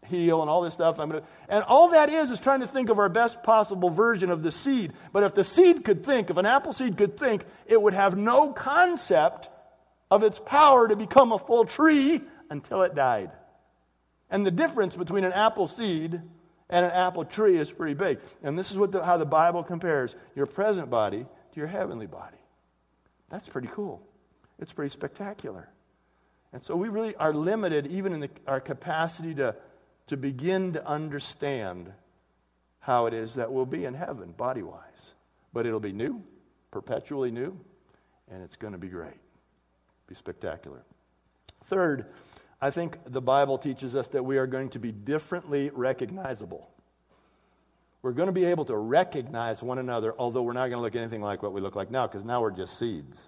heel 0.06 0.42
and 0.42 0.52
all 0.52 0.62
this 0.62 0.74
stuff. 0.74 1.00
I'm 1.00 1.10
going 1.10 1.24
to, 1.24 1.28
and 1.50 1.64
all 1.64 1.90
that 1.90 2.10
is 2.12 2.30
is 2.30 2.40
trying 2.40 2.60
to 2.60 2.68
think 2.68 2.90
of 2.90 3.00
our 3.00 3.10
best 3.10 3.42
possible 3.42 3.90
version 3.90 4.30
of 4.30 4.44
the 4.44 4.52
seed. 4.52 4.94
But 5.12 5.24
if 5.24 5.34
the 5.34 5.44
seed 5.44 5.84
could 5.84 6.06
think, 6.06 6.30
if 6.30 6.38
an 6.38 6.46
apple 6.46 6.74
seed 6.74 6.96
could 6.96 7.18
think, 7.18 7.44
it 7.66 7.82
would 7.82 7.96
have 7.96 8.16
no 8.16 8.54
concept 8.54 9.50
of 10.12 10.22
its 10.22 10.38
power 10.38 10.88
to 10.88 10.96
become 10.96 11.32
a 11.32 11.40
full 11.40 11.66
tree 11.66 12.22
until 12.52 12.84
it 12.84 12.94
died. 12.94 13.32
And 14.30 14.46
the 14.46 14.52
difference 14.52 14.96
between 14.96 15.24
an 15.24 15.34
apple 15.34 15.66
seed 15.66 16.22
and 16.70 16.86
an 16.86 16.92
apple 16.92 17.26
tree 17.26 17.58
is 17.58 17.72
pretty 17.72 17.96
big. 17.96 18.20
And 18.44 18.58
this 18.58 18.72
is 18.72 18.78
what 18.78 18.92
the, 18.92 19.04
how 19.04 19.18
the 19.18 19.26
Bible 19.26 19.64
compares 19.64 20.16
your 20.36 20.46
present 20.46 20.92
body 20.92 21.26
to 21.26 21.60
your 21.60 21.68
heavenly 21.68 22.06
body. 22.06 22.38
That's 23.32 23.50
pretty 23.50 23.70
cool. 23.74 24.08
It's 24.60 24.72
pretty 24.72 24.94
spectacular. 24.94 25.68
And 26.54 26.64
so 26.64 26.76
we 26.76 26.88
really 26.88 27.16
are 27.16 27.34
limited 27.34 27.88
even 27.88 28.14
in 28.14 28.20
the, 28.20 28.30
our 28.48 28.60
capacity 28.60 29.34
to, 29.36 29.56
to 30.08 30.18
begin 30.18 30.74
to 30.74 30.88
understand 30.88 31.92
how 32.80 33.08
it 33.08 33.14
is 33.14 33.34
that 33.36 33.52
we'll 33.52 33.66
be 33.66 33.86
in 33.86 33.96
heaven, 33.96 34.32
body 34.32 34.62
wise. 34.62 35.14
But 35.52 35.66
it'll 35.66 35.80
be 35.80 35.92
new, 35.92 36.22
perpetually 36.70 37.32
new, 37.32 37.60
and 38.32 38.44
it's 38.44 38.56
going 38.56 38.74
to 38.74 38.80
be 38.80 38.88
great. 38.88 39.20
Be 40.08 40.16
spectacular. 40.16 40.84
Third, 41.64 42.06
I 42.62 42.70
think 42.70 42.98
the 43.06 43.22
Bible 43.22 43.58
teaches 43.58 43.96
us 43.96 44.08
that 44.10 44.24
we 44.24 44.38
are 44.38 44.48
going 44.48 44.70
to 44.70 44.80
be 44.80 44.92
differently 44.92 45.72
recognizable. 45.74 46.70
We're 48.02 48.12
going 48.12 48.28
to 48.28 48.34
be 48.34 48.46
able 48.46 48.66
to 48.66 48.76
recognize 48.76 49.64
one 49.64 49.80
another, 49.80 50.14
although 50.20 50.42
we're 50.42 50.54
not 50.54 50.68
going 50.68 50.78
to 50.78 50.82
look 50.82 50.96
anything 50.96 51.22
like 51.22 51.42
what 51.42 51.54
we 51.54 51.62
look 51.62 51.76
like 51.76 51.90
now, 51.90 52.06
because 52.06 52.26
now 52.26 52.42
we're 52.42 52.52
just 52.52 52.78
seeds. 52.78 53.28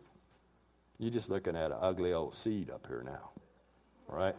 You're 0.98 1.12
just 1.12 1.30
looking 1.30 1.56
at 1.56 1.72
an 1.72 1.78
ugly 1.80 2.14
old 2.14 2.36
seed 2.36 2.70
up 2.70 2.88
here 2.88 3.04
now. 3.06 3.30
All 4.10 4.18
right? 4.18 4.36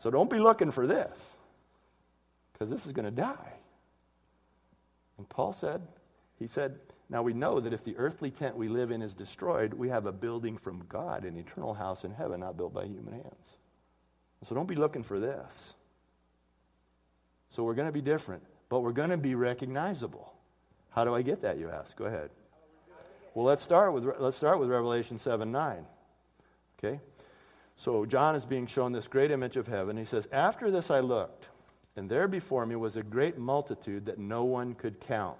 So 0.00 0.10
don't 0.10 0.30
be 0.30 0.38
looking 0.38 0.70
for 0.70 0.86
this, 0.86 1.26
because 2.52 2.70
this 2.70 2.86
is 2.86 2.92
going 2.92 3.04
to 3.04 3.10
die. 3.10 3.52
And 5.18 5.28
Paul 5.28 5.52
said, 5.52 5.82
he 6.38 6.46
said, 6.46 6.78
now 7.10 7.22
we 7.22 7.32
know 7.32 7.58
that 7.58 7.72
if 7.72 7.84
the 7.84 7.96
earthly 7.96 8.30
tent 8.30 8.56
we 8.56 8.68
live 8.68 8.90
in 8.90 9.02
is 9.02 9.14
destroyed, 9.14 9.74
we 9.74 9.88
have 9.88 10.06
a 10.06 10.12
building 10.12 10.56
from 10.56 10.84
God, 10.88 11.24
an 11.24 11.36
eternal 11.36 11.74
house 11.74 12.04
in 12.04 12.12
heaven, 12.12 12.40
not 12.40 12.56
built 12.56 12.74
by 12.74 12.84
human 12.84 13.14
hands. 13.14 13.58
So 14.44 14.54
don't 14.54 14.68
be 14.68 14.76
looking 14.76 15.02
for 15.02 15.18
this. 15.18 15.74
So 17.50 17.64
we're 17.64 17.74
going 17.74 17.88
to 17.88 17.92
be 17.92 18.02
different, 18.02 18.42
but 18.68 18.80
we're 18.80 18.92
going 18.92 19.10
to 19.10 19.16
be 19.16 19.34
recognizable. 19.34 20.32
How 20.90 21.04
do 21.04 21.14
I 21.14 21.22
get 21.22 21.42
that, 21.42 21.58
you 21.58 21.70
ask? 21.70 21.96
Go 21.96 22.04
ahead. 22.04 22.30
Well, 23.34 23.46
let's 23.46 23.62
start 23.62 23.92
with, 23.92 24.04
let's 24.18 24.36
start 24.36 24.60
with 24.60 24.68
Revelation 24.68 25.18
7 25.18 25.50
9. 25.50 25.86
Okay? 26.78 27.00
So 27.76 28.04
John 28.04 28.34
is 28.34 28.44
being 28.44 28.66
shown 28.66 28.92
this 28.92 29.06
great 29.06 29.30
image 29.30 29.56
of 29.56 29.66
heaven. 29.66 29.96
He 29.96 30.04
says, 30.04 30.28
After 30.32 30.70
this 30.70 30.90
I 30.90 31.00
looked, 31.00 31.48
and 31.96 32.08
there 32.08 32.28
before 32.28 32.66
me 32.66 32.76
was 32.76 32.96
a 32.96 33.02
great 33.02 33.38
multitude 33.38 34.06
that 34.06 34.18
no 34.18 34.44
one 34.44 34.74
could 34.74 35.00
count. 35.00 35.38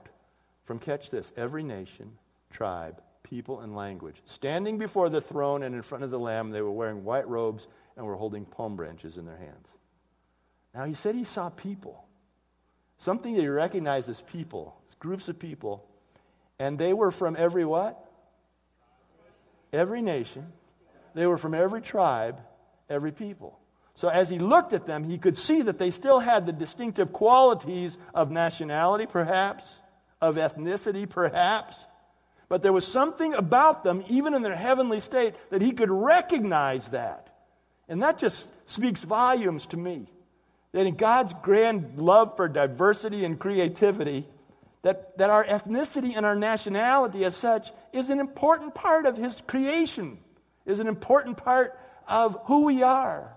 From, 0.64 0.78
catch 0.78 1.10
this, 1.10 1.32
every 1.36 1.62
nation, 1.62 2.12
tribe, 2.50 3.00
people, 3.22 3.60
and 3.60 3.74
language. 3.74 4.16
Standing 4.24 4.78
before 4.78 5.08
the 5.08 5.20
throne 5.20 5.62
and 5.62 5.74
in 5.74 5.82
front 5.82 6.04
of 6.04 6.10
the 6.10 6.18
Lamb, 6.18 6.50
they 6.50 6.60
were 6.60 6.70
wearing 6.70 7.04
white 7.04 7.28
robes 7.28 7.68
and 7.96 8.04
were 8.04 8.16
holding 8.16 8.44
palm 8.44 8.76
branches 8.76 9.16
in 9.18 9.24
their 9.24 9.36
hands. 9.36 9.68
Now, 10.74 10.84
he 10.84 10.94
said 10.94 11.14
he 11.14 11.24
saw 11.24 11.48
people, 11.48 12.04
something 12.98 13.34
that 13.34 13.40
he 13.40 13.48
recognized 13.48 14.08
as 14.08 14.22
people, 14.22 14.76
as 14.88 14.94
groups 14.94 15.28
of 15.28 15.38
people, 15.38 15.88
and 16.58 16.78
they 16.78 16.92
were 16.92 17.10
from 17.10 17.34
every 17.36 17.64
what? 17.64 18.04
Every 19.72 20.02
nation. 20.02 20.52
They 21.18 21.26
were 21.26 21.36
from 21.36 21.52
every 21.52 21.80
tribe, 21.80 22.40
every 22.88 23.10
people. 23.10 23.58
So 23.96 24.06
as 24.06 24.28
he 24.30 24.38
looked 24.38 24.72
at 24.72 24.86
them, 24.86 25.02
he 25.02 25.18
could 25.18 25.36
see 25.36 25.62
that 25.62 25.76
they 25.76 25.90
still 25.90 26.20
had 26.20 26.46
the 26.46 26.52
distinctive 26.52 27.12
qualities 27.12 27.98
of 28.14 28.30
nationality, 28.30 29.06
perhaps, 29.06 29.80
of 30.20 30.36
ethnicity, 30.36 31.10
perhaps. 31.10 31.76
But 32.48 32.62
there 32.62 32.72
was 32.72 32.86
something 32.86 33.34
about 33.34 33.82
them, 33.82 34.04
even 34.08 34.32
in 34.32 34.42
their 34.42 34.54
heavenly 34.54 35.00
state, 35.00 35.34
that 35.50 35.60
he 35.60 35.72
could 35.72 35.90
recognize 35.90 36.90
that. 36.90 37.34
And 37.88 38.00
that 38.04 38.18
just 38.18 38.46
speaks 38.70 39.02
volumes 39.02 39.66
to 39.66 39.76
me. 39.76 40.06
That 40.70 40.86
in 40.86 40.94
God's 40.94 41.34
grand 41.42 41.98
love 41.98 42.36
for 42.36 42.46
diversity 42.48 43.24
and 43.24 43.40
creativity, 43.40 44.24
that, 44.82 45.18
that 45.18 45.30
our 45.30 45.44
ethnicity 45.44 46.16
and 46.16 46.24
our 46.24 46.36
nationality 46.36 47.24
as 47.24 47.34
such 47.34 47.72
is 47.92 48.08
an 48.08 48.20
important 48.20 48.76
part 48.76 49.04
of 49.04 49.16
his 49.16 49.42
creation, 49.48 50.18
is 50.68 50.80
an 50.80 50.88
important 50.88 51.36
part 51.36 51.78
of 52.06 52.38
who 52.44 52.64
we 52.64 52.82
are. 52.82 53.34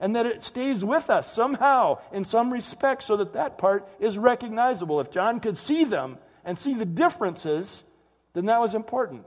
And 0.00 0.16
that 0.16 0.26
it 0.26 0.42
stays 0.42 0.84
with 0.84 1.08
us 1.08 1.32
somehow, 1.32 1.98
in 2.12 2.24
some 2.24 2.52
respect, 2.52 3.02
so 3.04 3.16
that 3.18 3.34
that 3.34 3.58
part 3.58 3.88
is 4.00 4.18
recognizable. 4.18 5.00
If 5.00 5.10
John 5.10 5.40
could 5.40 5.56
see 5.56 5.84
them 5.84 6.18
and 6.44 6.58
see 6.58 6.74
the 6.74 6.84
differences, 6.84 7.84
then 8.32 8.46
that 8.46 8.60
was 8.60 8.74
important. 8.74 9.24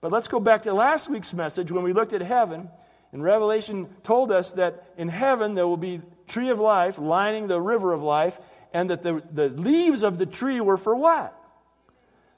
But 0.00 0.12
let's 0.12 0.28
go 0.28 0.38
back 0.38 0.62
to 0.62 0.74
last 0.74 1.08
week's 1.08 1.32
message 1.32 1.72
when 1.72 1.82
we 1.82 1.92
looked 1.92 2.12
at 2.12 2.20
heaven 2.20 2.68
and 3.12 3.22
Revelation 3.22 3.88
told 4.02 4.32
us 4.32 4.52
that 4.52 4.84
in 4.96 5.08
heaven 5.08 5.54
there 5.54 5.68
will 5.68 5.76
be 5.76 6.00
tree 6.26 6.48
of 6.48 6.58
life 6.58 6.98
lining 6.98 7.46
the 7.46 7.60
river 7.60 7.92
of 7.92 8.02
life, 8.02 8.40
and 8.72 8.88
that 8.88 9.02
the, 9.02 9.22
the 9.30 9.50
leaves 9.50 10.02
of 10.02 10.18
the 10.18 10.24
tree 10.24 10.60
were 10.60 10.78
for 10.78 10.96
what? 10.96 11.38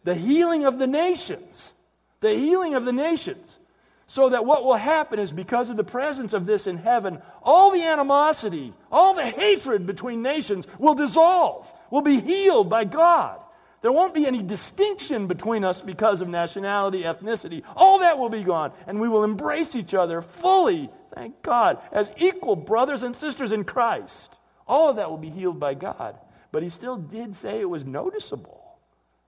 The 0.03 0.17
healing 0.17 0.64
of 0.64 0.79
the 0.79 0.88
nations. 0.88 1.73
The 2.21 2.35
healing 2.35 2.75
of 2.75 2.85
the 2.85 2.93
nations. 2.93 3.59
So 4.07 4.29
that 4.29 4.45
what 4.45 4.65
will 4.65 4.75
happen 4.75 5.19
is 5.19 5.33
because 5.33 5.71
of 5.71 5.77
the 5.77 5.85
presence 5.85 6.35
of 6.35 6.45
this 6.45 6.67
in 6.67 6.77
heaven, 6.77 7.23
all 7.43 7.71
the 7.71 7.83
animosity, 7.83 8.75
all 8.93 9.15
the 9.15 9.25
hatred 9.25 9.87
between 9.87 10.23
nations 10.23 10.67
will 10.79 10.95
dissolve, 10.95 11.73
will 11.91 12.03
be 12.03 12.21
healed 12.21 12.69
by 12.69 12.85
God. 12.85 13.41
There 13.81 13.93
won't 13.93 14.15
be 14.15 14.27
any 14.27 14.43
distinction 14.43 15.27
between 15.27 15.63
us 15.63 15.83
because 15.83 16.23
of 16.23 16.29
nationality, 16.29 17.03
ethnicity. 17.03 17.63
All 17.77 17.99
that 17.99 18.19
will 18.19 18.31
be 18.31 18.43
gone, 18.43 18.73
and 18.87 18.99
we 18.99 19.11
will 19.11 19.25
embrace 19.25 19.77
each 19.77 19.93
other 19.93 20.23
fully, 20.23 20.91
thank 21.15 21.43
God, 21.43 21.79
as 21.93 22.11
equal 22.17 22.57
brothers 22.57 23.03
and 23.03 23.15
sisters 23.15 23.53
in 23.53 23.65
Christ. 23.65 24.37
All 24.67 24.89
of 24.89 24.97
that 24.97 25.11
will 25.11 25.19
be 25.19 25.29
healed 25.29 25.61
by 25.61 25.75
God. 25.75 26.19
But 26.51 26.63
he 26.63 26.71
still 26.71 26.97
did 26.97 27.37
say 27.37 27.61
it 27.61 27.69
was 27.69 27.85
noticeable, 27.85 28.79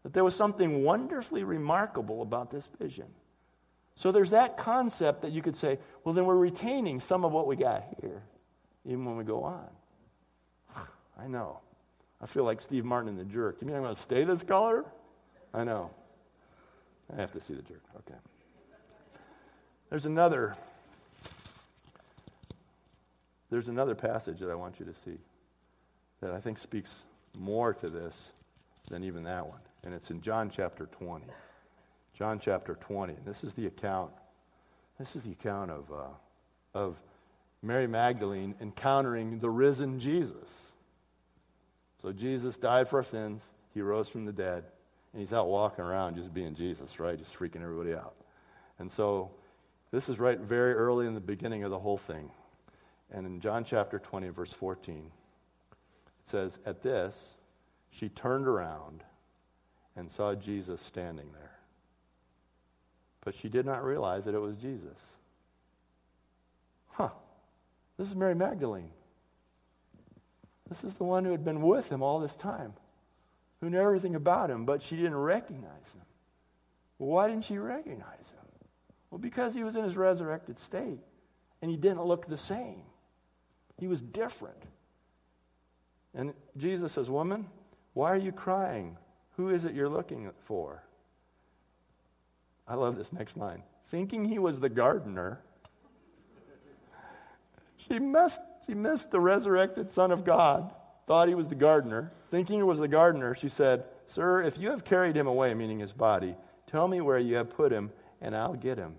that 0.05 0.15
there 0.15 0.25
was 0.25 0.35
something 0.35 0.85
wonderfully 0.85 1.45
remarkable 1.45 2.23
about 2.23 2.51
this 2.51 2.67
vision. 2.79 3.07
So 3.97 4.13
there's 4.13 4.31
that 4.31 4.59
concept 4.59 5.23
that 5.23 5.33
you 5.33 5.43
could 5.43 5.57
say, 5.57 5.79
well, 6.05 6.15
then 6.15 6.27
we're 6.27 6.37
retaining 6.37 7.01
some 7.01 7.25
of 7.25 7.33
what 7.33 7.47
we 7.47 7.57
got 7.57 7.83
here, 8.01 8.23
even 8.85 9.05
when 9.07 9.17
we 9.17 9.25
go 9.25 9.43
on. 9.43 9.69
I 11.19 11.27
know. 11.27 11.61
I 12.21 12.27
feel 12.27 12.45
like 12.45 12.61
Steve 12.61 12.85
Martin 12.85 13.09
in 13.09 13.17
The 13.17 13.25
Jerk. 13.25 13.57
You 13.61 13.67
mean 13.67 13.77
I'm 13.77 13.83
going 13.83 13.95
to 13.95 14.01
stay 14.01 14.25
this 14.25 14.43
color? 14.43 14.85
I 15.53 15.65
know. 15.65 15.91
I 17.13 17.21
have 17.21 17.33
to 17.33 17.41
see 17.41 17.55
The 17.55 17.63
Jerk. 17.63 17.83
Okay. 17.99 18.19
There's 19.89 20.07
another. 20.07 20.55
There's 23.49 23.69
another 23.69 23.95
passage 23.95 24.41
that 24.41 24.51
I 24.51 24.55
want 24.55 24.79
you 24.79 24.87
to 24.87 24.95
see 24.95 25.19
that 26.21 26.33
I 26.33 26.41
think 26.41 26.59
speaks 26.59 27.01
more 27.39 27.73
to 27.75 27.89
this 27.89 28.33
than 28.91 29.05
even 29.05 29.25
that 29.25 29.47
one. 29.47 29.61
And 29.85 29.95
it's 29.95 30.11
in 30.11 30.21
John 30.21 30.51
chapter 30.51 30.87
20. 30.87 31.25
John 32.17 32.39
chapter 32.39 32.75
20. 32.75 33.13
And 33.13 33.25
This 33.25 33.45
is 33.45 33.53
the 33.53 33.67
account. 33.67 34.11
This 34.99 35.17
is 35.17 35.23
the 35.23 35.33
account 35.33 35.71
of, 35.71 35.93
uh, 35.93 36.79
of 36.79 36.97
Mary 37.63 37.87
Magdalene 37.87 38.55
encountering 38.61 39.39
the 39.39 39.51
risen 39.51 40.01
Jesus. 40.01 40.51
So 42.01 42.13
Jesus 42.13 42.57
died 42.57 42.89
for 42.89 42.99
our 42.99 43.03
sins, 43.03 43.43
he 43.75 43.83
rose 43.83 44.09
from 44.09 44.25
the 44.25 44.33
dead, 44.33 44.65
and 45.13 45.21
he's 45.21 45.35
out 45.35 45.49
walking 45.49 45.85
around 45.85 46.17
just 46.17 46.33
being 46.33 46.55
Jesus, 46.55 46.99
right? 46.99 47.19
Just 47.19 47.35
freaking 47.35 47.63
everybody 47.63 47.93
out. 47.93 48.15
And 48.79 48.91
so 48.91 49.31
this 49.91 50.09
is 50.09 50.19
right 50.19 50.39
very 50.39 50.73
early 50.73 51.07
in 51.07 51.15
the 51.15 51.21
beginning 51.21 51.65
of 51.65 51.71
the 51.71 51.79
whole 51.79 51.99
thing. 51.99 52.31
And 53.11 53.27
in 53.27 53.41
John 53.41 53.63
chapter 53.63 53.99
20, 53.99 54.29
verse 54.31 54.53
14, 54.53 54.97
it 54.97 55.03
says, 56.25 56.59
At 56.65 56.83
this, 56.83 57.35
she 57.91 58.09
turned 58.09 58.47
around 58.47 59.03
and 59.97 60.11
saw 60.11 60.35
Jesus 60.35 60.81
standing 60.81 61.31
there. 61.33 61.56
But 63.27 63.35
she 63.35 63.49
did 63.49 63.67
not 63.67 63.85
realize 63.85 64.25
that 64.27 64.37
it 64.37 64.41
was 64.41 64.55
Jesus. 64.55 64.97
Huh. 66.91 67.09
This 67.99 68.09
is 68.09 68.15
Mary 68.15 68.37
Magdalene. 68.37 68.93
This 70.69 70.85
is 70.85 70.95
the 70.95 71.03
one 71.03 71.25
who 71.25 71.33
had 71.33 71.45
been 71.45 71.61
with 71.61 71.91
him 71.91 72.05
all 72.05 72.21
this 72.21 72.37
time, 72.37 72.75
who 73.61 73.69
knew 73.69 73.81
everything 73.81 74.15
about 74.15 74.49
him, 74.49 74.65
but 74.65 74.81
she 74.81 74.95
didn't 74.95 75.17
recognize 75.17 75.93
him. 75.93 76.05
Well, 77.01 77.09
why 77.09 77.27
didn't 77.27 77.47
she 77.47 77.59
recognize 77.59 78.31
him? 78.31 78.47
Well, 79.11 79.19
because 79.19 79.55
he 79.55 79.65
was 79.65 79.75
in 79.75 79.83
his 79.83 79.97
resurrected 79.97 80.57
state 80.61 81.01
and 81.63 81.69
he 81.69 81.77
didn't 81.77 82.05
look 82.05 82.29
the 82.29 82.37
same. 82.37 82.83
He 83.81 83.89
was 83.89 84.01
different. 84.01 84.63
And 86.15 86.33
Jesus 86.57 86.93
says, 86.93 87.11
Woman, 87.11 87.49
why 87.93 88.13
are 88.13 88.17
you 88.17 88.31
crying? 88.31 88.97
Who 89.37 89.49
is 89.49 89.65
it 89.65 89.75
you're 89.75 89.89
looking 89.89 90.31
for? 90.45 90.86
I 92.69 92.75
love 92.75 92.97
this 92.97 93.13
next 93.13 93.37
line. 93.37 93.63
Thinking 93.89 94.25
he 94.25 94.39
was 94.39 94.61
the 94.61 94.69
gardener, 94.69 95.41
she 97.77 97.99
missed, 97.99 98.41
she 98.67 98.75
missed 98.75 99.11
the 99.11 99.21
resurrected 99.21 99.93
Son 99.93 100.11
of 100.11 100.25
God, 100.25 100.73
thought 101.07 101.29
he 101.29 101.35
was 101.35 101.49
the 101.49 101.55
gardener. 101.55 102.13
Thinking 102.31 102.57
he 102.57 102.63
was 102.65 102.81
the 102.81 102.89
gardener, 102.89 103.35
she 103.35 103.49
said, 103.49 103.85
Sir, 104.09 104.43
if 104.43 104.59
you 104.59 104.71
have 104.71 104.85
carried 104.85 105.17
him 105.17 105.27
away, 105.27 105.55
meaning 105.55 105.79
his 105.79 105.93
body, 105.93 106.35
tell 106.67 106.89
me 106.89 107.01
where 107.01 107.19
you 107.19 107.37
have 107.37 107.51
put 107.51 107.71
him, 107.71 107.91
and 108.21 108.35
I'll 108.35 108.55
get 108.55 108.79
him. 108.79 108.97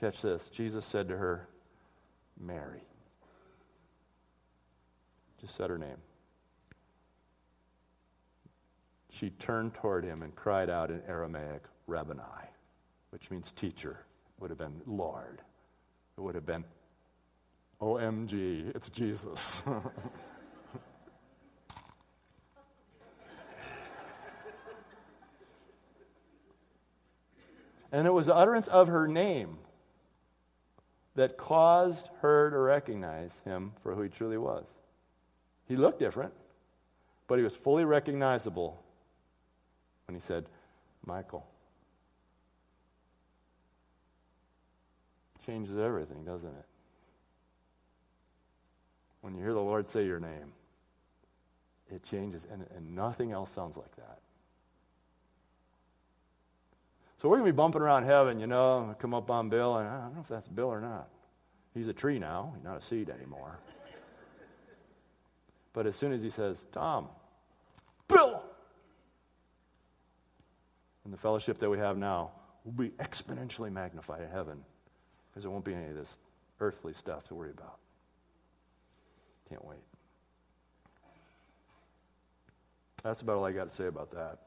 Catch 0.00 0.22
this. 0.22 0.48
Jesus 0.50 0.84
said 0.84 1.08
to 1.08 1.16
her, 1.16 1.48
Mary. 2.40 2.82
Just 5.40 5.54
said 5.54 5.70
her 5.70 5.78
name. 5.78 5.96
She 9.10 9.30
turned 9.30 9.74
toward 9.74 10.04
him 10.04 10.22
and 10.22 10.34
cried 10.34 10.68
out 10.68 10.90
in 10.90 11.00
Aramaic, 11.06 11.62
Rabboni, 11.86 12.22
which 13.10 13.30
means 13.30 13.52
teacher. 13.52 13.98
It 14.36 14.40
would 14.40 14.50
have 14.50 14.58
been 14.58 14.80
Lord. 14.86 15.40
It 16.16 16.20
would 16.20 16.34
have 16.34 16.46
been 16.46 16.64
OMG, 17.80 18.74
it's 18.74 18.88
Jesus. 18.90 19.62
and 27.92 28.06
it 28.06 28.12
was 28.12 28.26
the 28.26 28.34
utterance 28.34 28.68
of 28.68 28.88
her 28.88 29.06
name 29.06 29.58
that 31.14 31.36
caused 31.36 32.08
her 32.22 32.50
to 32.50 32.58
recognize 32.58 33.30
him 33.44 33.72
for 33.82 33.94
who 33.94 34.02
he 34.02 34.08
truly 34.08 34.38
was. 34.38 34.64
He 35.66 35.76
looked 35.76 35.98
different, 35.98 36.32
but 37.28 37.38
he 37.38 37.44
was 37.44 37.54
fully 37.54 37.84
recognizable 37.84 38.82
when 40.06 40.14
he 40.14 40.20
said, 40.20 40.46
Michael. 41.06 41.46
Changes 45.44 45.76
everything, 45.76 46.24
doesn't 46.24 46.48
it? 46.48 46.64
When 49.20 49.34
you 49.34 49.42
hear 49.42 49.52
the 49.52 49.60
Lord 49.60 49.88
say 49.88 50.04
your 50.04 50.20
name, 50.20 50.52
it 51.90 52.02
changes, 52.02 52.46
and, 52.50 52.64
and 52.76 52.94
nothing 52.94 53.32
else 53.32 53.50
sounds 53.50 53.76
like 53.76 53.94
that. 53.96 54.18
So 57.18 57.28
we're 57.28 57.36
going 57.36 57.48
to 57.48 57.52
be 57.52 57.56
bumping 57.56 57.82
around 57.82 58.04
heaven, 58.04 58.38
you 58.38 58.46
know, 58.46 58.94
come 58.98 59.14
up 59.14 59.30
on 59.30 59.48
Bill, 59.48 59.76
and 59.78 59.88
I 59.88 60.00
don't 60.02 60.14
know 60.14 60.20
if 60.20 60.28
that's 60.28 60.48
Bill 60.48 60.68
or 60.68 60.80
not. 60.80 61.08
He's 61.74 61.88
a 61.88 61.92
tree 61.92 62.18
now, 62.18 62.52
he's 62.54 62.64
not 62.64 62.76
a 62.76 62.82
seed 62.82 63.10
anymore. 63.10 63.58
but 65.72 65.86
as 65.86 65.96
soon 65.96 66.12
as 66.12 66.22
he 66.22 66.30
says, 66.30 66.64
Tom, 66.72 67.08
Bill, 68.08 68.42
and 71.04 71.12
the 71.12 71.18
fellowship 71.18 71.58
that 71.58 71.68
we 71.68 71.78
have 71.78 71.98
now 71.98 72.30
will 72.64 72.72
be 72.72 72.90
exponentially 72.90 73.70
magnified 73.70 74.22
in 74.22 74.28
heaven 74.30 74.64
because 75.34 75.42
there 75.42 75.50
won't 75.50 75.64
be 75.64 75.74
any 75.74 75.88
of 75.88 75.96
this 75.96 76.16
earthly 76.60 76.92
stuff 76.92 77.24
to 77.24 77.34
worry 77.34 77.50
about. 77.50 77.78
Can't 79.48 79.64
wait. 79.64 79.80
That's 83.02 83.20
about 83.20 83.38
all 83.38 83.44
I 83.44 83.50
got 83.50 83.68
to 83.68 83.74
say 83.74 83.86
about 83.86 84.12
that. 84.12 84.38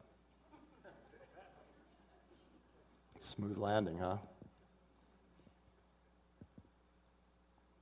Smooth 3.19 3.57
landing, 3.57 3.97
huh? 3.97 4.15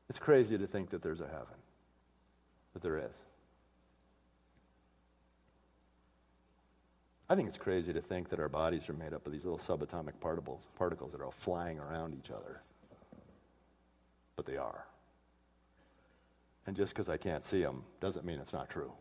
It's 0.09 0.17
crazy 0.17 0.57
to 0.57 0.65
think 0.65 0.89
that 0.89 1.03
there's 1.03 1.21
a 1.21 1.27
heaven, 1.27 1.45
but 2.73 2.81
there 2.81 2.97
is. 2.97 3.15
I 7.29 7.35
think 7.35 7.47
it's 7.47 7.57
crazy 7.57 7.93
to 7.93 8.01
think 8.01 8.29
that 8.29 8.39
our 8.39 8.49
bodies 8.49 8.89
are 8.89 8.93
made 8.93 9.13
up 9.13 9.27
of 9.27 9.31
these 9.31 9.45
little 9.45 9.59
subatomic 9.59 10.19
particles, 10.19 10.63
particles 10.75 11.11
that 11.11 11.21
are 11.21 11.25
all 11.25 11.31
flying 11.31 11.79
around 11.79 12.15
each 12.15 12.31
other. 12.31 12.61
But 14.35 14.45
they 14.45 14.57
are. 14.57 14.85
And 16.67 16.75
just 16.75 16.93
because 16.93 17.09
I 17.09 17.17
can't 17.17 17.43
see 17.43 17.61
them 17.61 17.83
doesn't 17.99 18.25
mean 18.25 18.39
it's 18.39 18.53
not 18.53 18.69
true. 18.69 18.91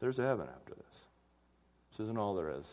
There's 0.00 0.18
a 0.18 0.22
heaven 0.22 0.46
after 0.54 0.74
this. 0.74 1.04
This 1.90 2.00
isn't 2.00 2.18
all 2.18 2.34
there 2.34 2.50
is. 2.50 2.66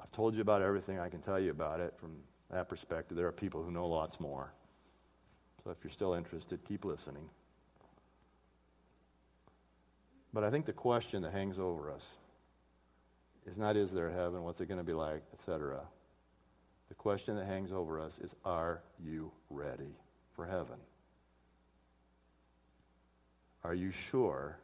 I've 0.00 0.12
told 0.12 0.34
you 0.34 0.42
about 0.42 0.62
everything 0.62 0.98
I 0.98 1.08
can 1.08 1.20
tell 1.20 1.38
you 1.38 1.50
about 1.50 1.80
it 1.80 1.94
from 1.98 2.12
that 2.50 2.68
perspective. 2.68 3.16
There 3.16 3.26
are 3.26 3.32
people 3.32 3.62
who 3.62 3.70
know 3.70 3.86
lots 3.86 4.20
more. 4.20 4.52
So 5.64 5.70
if 5.70 5.78
you're 5.82 5.90
still 5.90 6.14
interested, 6.14 6.60
keep 6.64 6.84
listening. 6.84 7.28
But 10.36 10.44
I 10.44 10.50
think 10.50 10.66
the 10.66 10.74
question 10.74 11.22
that 11.22 11.32
hangs 11.32 11.58
over 11.58 11.90
us 11.90 12.06
is 13.46 13.56
not 13.56 13.74
is 13.74 13.90
there 13.90 14.10
heaven, 14.10 14.44
what's 14.44 14.60
it 14.60 14.66
going 14.66 14.76
to 14.76 14.84
be 14.84 14.92
like, 14.92 15.22
etc. 15.32 15.80
The 16.90 16.94
question 16.94 17.36
that 17.36 17.46
hangs 17.46 17.72
over 17.72 17.98
us 17.98 18.18
is 18.18 18.34
are 18.44 18.82
you 19.02 19.32
ready 19.48 19.96
for 20.34 20.44
heaven? 20.44 20.76
Are 23.64 23.72
you 23.72 23.90
sure 23.90 24.58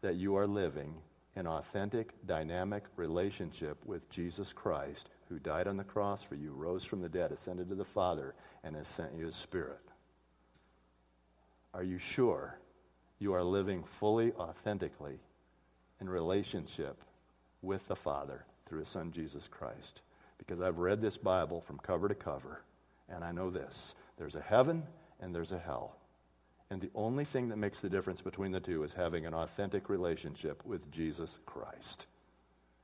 that 0.00 0.16
you 0.16 0.34
are 0.34 0.48
living 0.48 0.92
an 1.36 1.46
authentic, 1.46 2.12
dynamic 2.26 2.82
relationship 2.96 3.78
with 3.86 4.10
Jesus 4.10 4.52
Christ, 4.52 5.08
who 5.28 5.38
died 5.38 5.68
on 5.68 5.76
the 5.76 5.84
cross 5.84 6.24
for 6.24 6.34
you, 6.34 6.50
rose 6.50 6.82
from 6.82 7.00
the 7.00 7.08
dead, 7.08 7.30
ascended 7.30 7.68
to 7.68 7.76
the 7.76 7.84
Father, 7.84 8.34
and 8.64 8.74
has 8.74 8.88
sent 8.88 9.14
you 9.14 9.26
his 9.26 9.36
Spirit? 9.36 9.78
Are 11.74 11.84
you 11.84 11.98
sure 11.98 12.58
you 13.20 13.34
are 13.34 13.44
living 13.44 13.84
fully, 13.84 14.32
authentically 14.32 15.20
in 16.00 16.08
relationship 16.08 17.00
with 17.62 17.86
the 17.86 17.94
Father 17.94 18.44
through 18.66 18.80
His 18.80 18.88
Son 18.88 19.12
Jesus 19.12 19.46
Christ? 19.46 20.02
Because 20.38 20.60
I've 20.60 20.78
read 20.78 21.00
this 21.00 21.16
Bible 21.16 21.60
from 21.60 21.78
cover 21.78 22.08
to 22.08 22.14
cover, 22.14 22.62
and 23.08 23.22
I 23.22 23.30
know 23.30 23.50
this 23.50 23.94
there's 24.18 24.34
a 24.34 24.40
heaven 24.40 24.82
and 25.20 25.34
there's 25.34 25.52
a 25.52 25.58
hell. 25.58 25.96
And 26.70 26.80
the 26.80 26.90
only 26.94 27.24
thing 27.24 27.48
that 27.48 27.56
makes 27.56 27.80
the 27.80 27.88
difference 27.88 28.22
between 28.22 28.52
the 28.52 28.60
two 28.60 28.84
is 28.84 28.92
having 28.92 29.26
an 29.26 29.34
authentic 29.34 29.88
relationship 29.88 30.64
with 30.64 30.90
Jesus 30.92 31.38
Christ. 31.44 32.06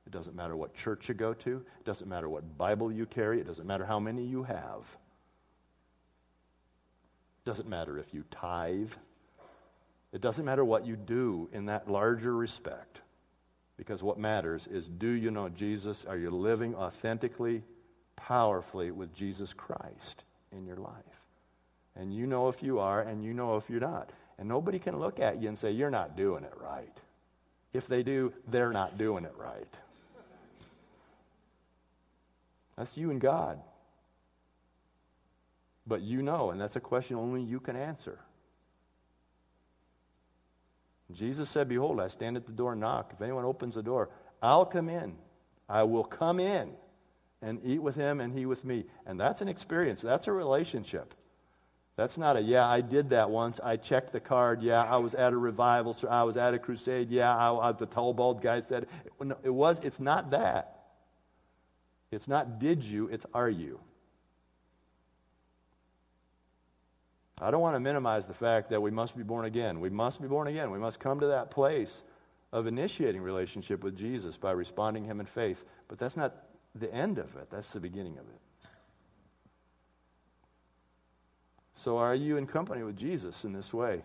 It 0.05 0.11
doesn't 0.11 0.35
matter 0.35 0.55
what 0.55 0.73
church 0.73 1.09
you 1.09 1.15
go 1.15 1.33
to, 1.33 1.57
it 1.57 1.85
doesn't 1.85 2.07
matter 2.07 2.29
what 2.29 2.57
Bible 2.57 2.91
you 2.91 3.05
carry, 3.05 3.39
it 3.39 3.47
doesn't 3.47 3.67
matter 3.67 3.85
how 3.85 3.99
many 3.99 4.23
you 4.23 4.43
have. 4.43 4.97
Doesn't 7.45 7.69
matter 7.69 7.97
if 7.97 8.13
you 8.13 8.23
tithe. 8.29 8.91
It 10.17 10.21
doesn't 10.21 10.45
matter 10.45 10.65
what 10.65 10.83
you 10.83 10.95
do 10.95 11.47
in 11.53 11.67
that 11.67 11.91
larger 11.91 12.35
respect. 12.35 13.01
Because 13.77 14.01
what 14.01 14.17
matters 14.17 14.65
is 14.65 14.87
do 14.87 15.09
you 15.09 15.29
know 15.29 15.47
Jesus? 15.47 16.05
Are 16.05 16.17
you 16.17 16.31
living 16.31 16.73
authentically, 16.73 17.61
powerfully 18.15 18.89
with 18.89 19.13
Jesus 19.13 19.53
Christ 19.53 20.23
in 20.51 20.65
your 20.65 20.77
life? 20.77 21.21
And 21.95 22.11
you 22.11 22.25
know 22.25 22.47
if 22.47 22.63
you 22.63 22.79
are, 22.79 23.03
and 23.03 23.23
you 23.23 23.31
know 23.31 23.57
if 23.57 23.69
you're 23.69 23.79
not. 23.79 24.09
And 24.39 24.49
nobody 24.49 24.79
can 24.79 24.97
look 24.97 25.19
at 25.19 25.39
you 25.39 25.49
and 25.49 25.57
say, 25.57 25.69
You're 25.69 25.91
not 25.91 26.17
doing 26.17 26.43
it 26.43 26.53
right. 26.59 26.97
If 27.71 27.85
they 27.85 28.01
do, 28.01 28.33
they're 28.47 28.73
not 28.73 28.97
doing 28.97 29.23
it 29.23 29.35
right. 29.37 29.77
That's 32.75 32.97
you 32.97 33.11
and 33.11 33.21
God. 33.21 33.59
But 35.85 36.01
you 36.01 36.23
know, 36.23 36.49
and 36.49 36.59
that's 36.59 36.75
a 36.75 36.79
question 36.79 37.17
only 37.17 37.43
you 37.43 37.59
can 37.59 37.75
answer. 37.75 38.17
Jesus 41.11 41.49
said, 41.49 41.69
Behold, 41.69 41.99
I 41.99 42.07
stand 42.07 42.35
at 42.35 42.45
the 42.45 42.51
door 42.51 42.73
and 42.73 42.81
knock. 42.81 43.11
If 43.13 43.21
anyone 43.21 43.45
opens 43.45 43.75
the 43.75 43.83
door, 43.83 44.09
I'll 44.41 44.65
come 44.65 44.89
in. 44.89 45.15
I 45.69 45.83
will 45.83 46.03
come 46.03 46.39
in 46.39 46.71
and 47.41 47.59
eat 47.63 47.81
with 47.81 47.95
him 47.95 48.19
and 48.19 48.33
he 48.33 48.45
with 48.45 48.65
me. 48.65 48.85
And 49.05 49.19
that's 49.19 49.41
an 49.41 49.47
experience, 49.47 50.01
that's 50.01 50.27
a 50.27 50.31
relationship. 50.31 51.13
That's 51.95 52.15
not 52.15 52.37
a, 52.37 52.41
yeah, 52.41 52.67
I 52.67 52.81
did 52.81 53.09
that 53.09 53.31
once. 53.31 53.59
I 53.63 53.75
checked 53.75 54.11
the 54.11 54.19
card. 54.19 54.61
Yeah, 54.61 54.83
I 54.83 54.97
was 54.97 55.15
at 55.15 55.33
a 55.33 55.37
revival. 55.37 55.93
So 55.93 56.07
I 56.07 56.21
was 56.23 56.37
at 56.37 56.53
a 56.53 56.59
crusade. 56.59 57.09
Yeah, 57.09 57.35
I, 57.35 57.69
I, 57.69 57.71
the 57.71 57.87
tall, 57.87 58.13
bald 58.13 58.39
guy 58.39 58.59
said. 58.59 58.85
It, 59.19 59.37
it 59.43 59.49
was, 59.49 59.79
it's 59.81 59.99
not 59.99 60.29
that. 60.29 60.77
It's 62.11 62.27
not 62.27 62.59
did 62.59 62.83
you, 62.83 63.07
it's 63.07 63.25
are 63.33 63.49
you. 63.49 63.79
I 67.39 67.51
don't 67.51 67.61
want 67.61 67.75
to 67.75 67.79
minimize 67.79 68.25
the 68.25 68.33
fact 68.33 68.69
that 68.69 68.81
we 68.81 68.89
must 68.89 69.15
be 69.15 69.23
born 69.23 69.45
again. 69.45 69.79
We 69.79 69.89
must 69.89 70.21
be 70.21 70.27
born 70.27 70.47
again. 70.47 70.71
We 70.71 70.79
must 70.79 70.99
come 70.99 71.19
to 71.19 71.27
that 71.27 71.51
place 71.51 72.03
of 72.51 72.65
initiating 72.65 73.21
relationship 73.21 73.83
with 73.83 73.95
Jesus 73.95 74.37
by 74.37 74.51
responding 74.51 75.03
him 75.03 75.19
in 75.19 75.25
faith. 75.27 75.63
But 75.87 75.99
that's 75.99 76.17
not 76.17 76.33
the 76.73 76.91
end 76.91 77.19
of 77.19 77.35
it. 77.35 77.49
That's 77.51 77.71
the 77.71 77.79
beginning 77.79 78.13
of 78.13 78.25
it. 78.27 78.69
So, 81.73 81.97
are 81.97 82.15
you 82.15 82.37
in 82.37 82.47
company 82.47 82.81
with 82.81 82.97
Jesus 82.97 83.45
in 83.45 83.53
this 83.53 83.71
way? 83.71 84.01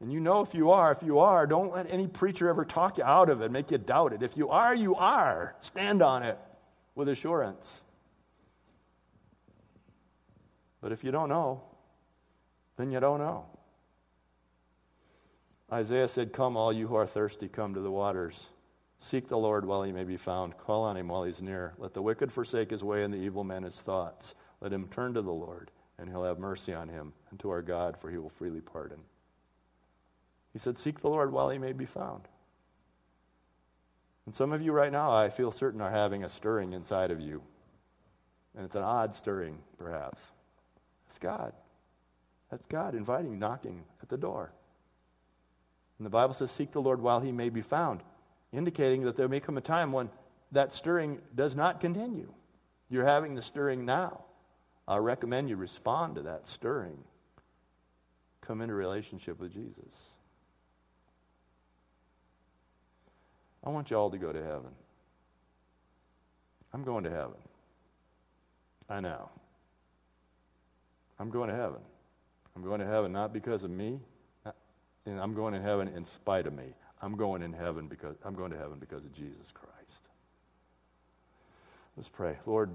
And 0.00 0.12
you 0.12 0.20
know 0.20 0.42
if 0.42 0.52
you 0.52 0.70
are, 0.72 0.92
if 0.92 1.02
you 1.02 1.20
are, 1.20 1.46
don't 1.46 1.72
let 1.72 1.90
any 1.90 2.06
preacher 2.06 2.50
ever 2.50 2.66
talk 2.66 2.98
you 2.98 3.04
out 3.04 3.30
of 3.30 3.40
it, 3.40 3.50
make 3.50 3.70
you 3.70 3.78
doubt 3.78 4.12
it. 4.12 4.22
If 4.22 4.36
you 4.36 4.50
are, 4.50 4.74
you 4.74 4.94
are. 4.96 5.56
Stand 5.60 6.02
on 6.02 6.22
it 6.22 6.38
with 6.94 7.08
assurance. 7.08 7.80
But 10.82 10.92
if 10.92 11.02
you 11.02 11.10
don't 11.10 11.30
know, 11.30 11.62
then 12.76 12.90
you 12.90 13.00
don't 13.00 13.18
know. 13.18 13.46
Isaiah 15.72 16.08
said, 16.08 16.32
Come, 16.32 16.56
all 16.56 16.72
you 16.72 16.86
who 16.86 16.94
are 16.94 17.06
thirsty, 17.06 17.48
come 17.48 17.74
to 17.74 17.80
the 17.80 17.90
waters. 17.90 18.50
Seek 18.98 19.28
the 19.28 19.36
Lord 19.36 19.64
while 19.64 19.82
he 19.82 19.92
may 19.92 20.04
be 20.04 20.16
found. 20.16 20.56
Call 20.56 20.84
on 20.84 20.96
him 20.96 21.08
while 21.08 21.24
he's 21.24 21.42
near. 21.42 21.74
Let 21.78 21.92
the 21.92 22.02
wicked 22.02 22.32
forsake 22.32 22.70
his 22.70 22.84
way 22.84 23.02
and 23.02 23.12
the 23.12 23.18
evil 23.18 23.44
man 23.44 23.62
his 23.62 23.80
thoughts. 23.80 24.34
Let 24.60 24.72
him 24.72 24.88
turn 24.88 25.14
to 25.14 25.22
the 25.22 25.32
Lord 25.32 25.70
and 25.98 26.08
he'll 26.08 26.24
have 26.24 26.38
mercy 26.38 26.74
on 26.74 26.88
him, 26.88 27.12
and 27.30 27.40
to 27.40 27.50
our 27.50 27.62
God, 27.62 27.96
for 27.96 28.10
he 28.10 28.18
will 28.18 28.28
freely 28.28 28.60
pardon. 28.60 28.98
He 30.52 30.58
said, 30.58 30.78
Seek 30.78 31.00
the 31.00 31.08
Lord 31.08 31.32
while 31.32 31.48
he 31.48 31.58
may 31.58 31.72
be 31.72 31.86
found. 31.86 32.22
And 34.26 34.34
some 34.34 34.52
of 34.52 34.60
you 34.60 34.72
right 34.72 34.92
now, 34.92 35.14
I 35.14 35.30
feel 35.30 35.52
certain, 35.52 35.80
are 35.80 35.90
having 35.90 36.24
a 36.24 36.28
stirring 36.28 36.72
inside 36.72 37.10
of 37.10 37.20
you. 37.20 37.42
And 38.56 38.64
it's 38.64 38.76
an 38.76 38.82
odd 38.82 39.14
stirring, 39.14 39.58
perhaps. 39.78 40.20
It's 41.08 41.18
God. 41.18 41.52
That's 42.50 42.66
God 42.66 42.94
inviting, 42.94 43.38
knocking 43.38 43.82
at 44.02 44.08
the 44.08 44.16
door. 44.16 44.52
And 45.98 46.06
the 46.06 46.10
Bible 46.10 46.34
says, 46.34 46.50
Seek 46.50 46.72
the 46.72 46.80
Lord 46.80 47.00
while 47.00 47.20
he 47.20 47.32
may 47.32 47.48
be 47.48 47.62
found, 47.62 48.02
indicating 48.52 49.02
that 49.04 49.16
there 49.16 49.28
may 49.28 49.40
come 49.40 49.56
a 49.56 49.62
time 49.62 49.92
when 49.92 50.10
that 50.52 50.72
stirring 50.72 51.18
does 51.34 51.56
not 51.56 51.80
continue. 51.80 52.32
You're 52.88 53.04
having 53.04 53.34
the 53.34 53.42
stirring 53.42 53.84
now. 53.84 54.24
I 54.86 54.98
recommend 54.98 55.48
you 55.48 55.56
respond 55.56 56.14
to 56.16 56.22
that 56.22 56.46
stirring. 56.46 56.98
Come 58.42 58.60
into 58.60 58.74
relationship 58.74 59.40
with 59.40 59.52
Jesus. 59.52 60.10
I 63.64 63.70
want 63.70 63.90
you 63.90 63.96
all 63.96 64.10
to 64.10 64.18
go 64.18 64.32
to 64.32 64.42
heaven. 64.42 64.70
I'm 66.72 66.84
going 66.84 67.02
to 67.02 67.10
heaven. 67.10 67.34
I 68.88 69.00
know. 69.00 69.28
I'm 71.18 71.30
going 71.30 71.48
to 71.50 71.56
heaven. 71.56 71.80
I'm 72.56 72.62
going 72.62 72.80
to 72.80 72.86
heaven 72.86 73.12
not 73.12 73.32
because 73.32 73.62
of 73.62 73.70
me. 73.70 74.00
And 75.04 75.20
I'm 75.20 75.34
going 75.34 75.54
to 75.54 75.60
heaven 75.60 75.88
in 75.88 76.04
spite 76.04 76.46
of 76.46 76.52
me. 76.52 76.74
I'm 77.00 77.16
going 77.16 77.42
in 77.42 77.52
heaven 77.52 77.86
because 77.86 78.16
I'm 78.24 78.34
going 78.34 78.50
to 78.50 78.58
heaven 78.58 78.78
because 78.80 79.04
of 79.04 79.12
Jesus 79.12 79.52
Christ. 79.52 80.00
Let's 81.96 82.08
pray. 82.08 82.36
Lord, 82.44 82.74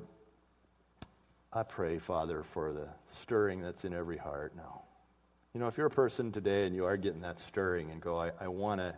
I 1.52 1.63
pray, 1.63 2.00
Father, 2.00 2.44
for 2.44 2.72
the 2.72 2.88
stirring 3.08 3.62
that's 3.62 3.84
in 3.84 3.94
every 3.94 4.17
heart 4.17 4.54
now. 4.56 4.84
You 5.54 5.60
know, 5.60 5.67
if 5.67 5.78
you're 5.78 5.88
a 5.88 5.91
person 5.91 6.32
today 6.32 6.65
and 6.65 6.74
you 6.74 6.86
are 6.86 6.96
getting 6.96 7.22
that 7.22 7.38
stirring 7.38 7.91
and 7.91 8.00
go, 8.00 8.17
I, 8.17 8.32
I 8.39 8.48
want 8.48 8.80
to 8.80 8.96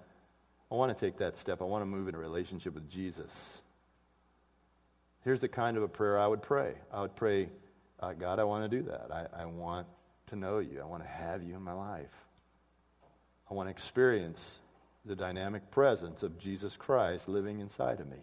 I 0.71 0.75
want 0.75 0.95
to 0.95 1.05
take 1.05 1.17
that 1.17 1.37
step. 1.37 1.61
I 1.61 1.65
want 1.65 1.81
to 1.81 1.85
move 1.85 2.07
in 2.07 2.15
a 2.15 2.17
relationship 2.17 2.73
with 2.73 2.89
Jesus. 2.89 3.61
Here's 5.23 5.39
the 5.39 5.47
kind 5.47 5.77
of 5.77 5.83
a 5.83 5.87
prayer 5.87 6.19
I 6.19 6.25
would 6.25 6.41
pray. 6.41 6.73
I 6.91 7.01
would 7.01 7.15
pray, 7.15 7.49
uh, 7.99 8.13
God, 8.13 8.39
I 8.39 8.43
want 8.43 8.69
to 8.69 8.77
do 8.77 8.83
that. 8.89 9.07
I, 9.11 9.43
I 9.43 9.45
want 9.45 9.87
to 10.33 10.39
know 10.39 10.59
you. 10.59 10.81
I 10.81 10.85
want 10.85 11.03
to 11.03 11.09
have 11.09 11.43
you 11.43 11.55
in 11.55 11.61
my 11.61 11.73
life. 11.73 12.13
I 13.49 13.53
want 13.53 13.67
to 13.67 13.71
experience 13.71 14.59
the 15.05 15.15
dynamic 15.15 15.69
presence 15.69 16.23
of 16.23 16.39
Jesus 16.39 16.75
Christ 16.75 17.27
living 17.27 17.59
inside 17.59 17.99
of 17.99 18.09
me. 18.09 18.17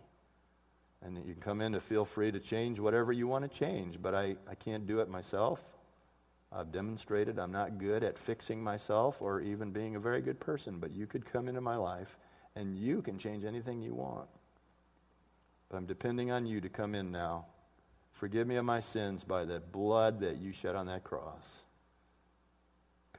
And 1.03 1.17
you 1.17 1.35
can 1.35 1.43
come 1.43 1.61
in 1.61 1.73
to 1.73 1.81
feel 1.81 2.05
free 2.05 2.33
to 2.33 2.41
change 2.41 2.79
whatever 2.79 3.13
you 3.13 3.27
want 3.27 3.51
to 3.51 3.59
change, 3.59 4.01
but 4.03 4.15
I, 4.15 4.37
I 4.49 4.55
can't 4.55 4.87
do 4.87 5.01
it 5.01 5.09
myself. 5.09 5.65
I've 6.53 6.73
demonstrated 6.73 7.39
I'm 7.39 7.53
not 7.53 7.79
good 7.79 8.03
at 8.03 8.19
fixing 8.19 8.63
myself 8.63 9.23
or 9.23 9.41
even 9.41 9.71
being 9.71 9.95
a 9.95 10.01
very 10.01 10.21
good 10.21 10.41
person, 10.41 10.79
but 10.79 10.91
you 10.91 11.07
could 11.07 11.25
come 11.25 11.49
into 11.49 11.61
my 11.61 11.77
life 11.77 12.19
and 12.57 12.77
you 12.77 13.03
can 13.03 13.19
change 13.19 13.45
anything 13.45 13.81
you 13.81 13.95
want. 13.95 14.29
But 15.69 15.77
I'm 15.77 15.87
depending 15.87 16.33
on 16.33 16.45
you 16.45 16.61
to 16.61 16.69
come 16.69 16.97
in 16.97 17.13
now. 17.13 17.47
Forgive 18.13 18.49
me 18.49 18.57
of 18.57 18.65
my 18.65 18.81
sins 18.81 19.23
by 19.23 19.45
the 19.45 19.61
blood 19.61 20.21
that 20.21 20.39
you 20.39 20.53
shed 20.53 20.75
on 20.75 20.87
that 20.87 21.05
cross. 21.05 21.61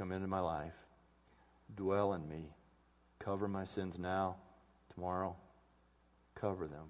Come 0.01 0.11
into 0.11 0.25
my 0.25 0.39
life. 0.39 0.73
Dwell 1.75 2.13
in 2.13 2.27
me. 2.27 2.49
Cover 3.19 3.47
my 3.47 3.63
sins 3.63 3.99
now, 3.99 4.35
tomorrow. 4.95 5.35
Cover 6.33 6.65
them 6.65 6.87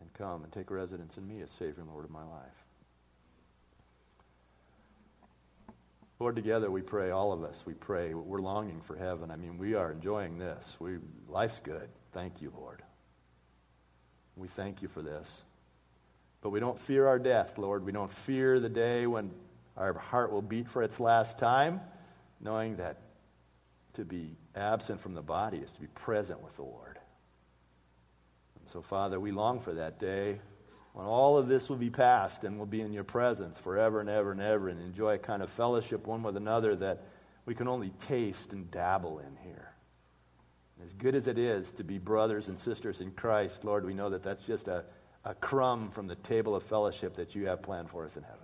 and 0.00 0.12
come 0.14 0.42
and 0.42 0.52
take 0.52 0.68
residence 0.68 1.16
in 1.16 1.28
me 1.28 1.42
as 1.42 1.52
Savior 1.52 1.82
and 1.82 1.88
Lord 1.88 2.04
of 2.04 2.10
my 2.10 2.24
life. 2.24 2.64
Lord, 6.18 6.34
together 6.34 6.72
we 6.72 6.82
pray, 6.82 7.10
all 7.10 7.32
of 7.32 7.44
us, 7.44 7.62
we 7.64 7.74
pray. 7.74 8.14
We're 8.14 8.40
longing 8.40 8.80
for 8.80 8.96
heaven. 8.96 9.30
I 9.30 9.36
mean, 9.36 9.56
we 9.56 9.74
are 9.74 9.92
enjoying 9.92 10.38
this. 10.38 10.76
We, 10.80 10.96
life's 11.28 11.60
good. 11.60 11.88
Thank 12.10 12.42
you, 12.42 12.52
Lord. 12.56 12.82
We 14.34 14.48
thank 14.48 14.82
you 14.82 14.88
for 14.88 15.02
this. 15.02 15.44
But 16.40 16.50
we 16.50 16.58
don't 16.58 16.80
fear 16.80 17.06
our 17.06 17.20
death, 17.20 17.58
Lord. 17.58 17.86
We 17.86 17.92
don't 17.92 18.12
fear 18.12 18.58
the 18.58 18.68
day 18.68 19.06
when 19.06 19.30
our 19.76 19.92
heart 19.98 20.32
will 20.32 20.42
beat 20.42 20.68
for 20.68 20.82
its 20.82 21.00
last 21.00 21.38
time, 21.38 21.80
knowing 22.40 22.76
that 22.76 22.98
to 23.94 24.04
be 24.04 24.36
absent 24.54 25.00
from 25.00 25.14
the 25.14 25.22
body 25.22 25.58
is 25.58 25.72
to 25.72 25.80
be 25.80 25.86
present 25.88 26.42
with 26.42 26.56
the 26.56 26.62
Lord. 26.62 26.98
And 28.58 28.68
so, 28.68 28.82
Father, 28.82 29.18
we 29.18 29.32
long 29.32 29.60
for 29.60 29.74
that 29.74 29.98
day 29.98 30.40
when 30.94 31.06
all 31.06 31.36
of 31.36 31.48
this 31.48 31.68
will 31.68 31.76
be 31.76 31.90
past 31.90 32.44
and 32.44 32.56
we'll 32.56 32.66
be 32.66 32.80
in 32.80 32.92
your 32.92 33.04
presence 33.04 33.58
forever 33.58 34.00
and 34.00 34.08
ever 34.08 34.30
and 34.30 34.40
ever 34.40 34.68
and 34.68 34.80
enjoy 34.80 35.14
a 35.14 35.18
kind 35.18 35.42
of 35.42 35.50
fellowship 35.50 36.06
one 36.06 36.22
with 36.22 36.36
another 36.36 36.76
that 36.76 37.02
we 37.46 37.54
can 37.54 37.68
only 37.68 37.90
taste 38.00 38.52
and 38.52 38.70
dabble 38.70 39.18
in 39.18 39.36
here. 39.42 39.72
As 40.84 40.92
good 40.92 41.14
as 41.14 41.26
it 41.26 41.38
is 41.38 41.72
to 41.72 41.84
be 41.84 41.98
brothers 41.98 42.48
and 42.48 42.58
sisters 42.58 43.00
in 43.00 43.10
Christ, 43.12 43.64
Lord, 43.64 43.84
we 43.84 43.94
know 43.94 44.10
that 44.10 44.22
that's 44.22 44.44
just 44.44 44.68
a, 44.68 44.84
a 45.24 45.34
crumb 45.34 45.90
from 45.90 46.06
the 46.06 46.16
table 46.16 46.54
of 46.54 46.62
fellowship 46.62 47.14
that 47.14 47.34
you 47.34 47.46
have 47.46 47.62
planned 47.62 47.90
for 47.90 48.04
us 48.04 48.16
in 48.16 48.22
heaven. 48.22 48.43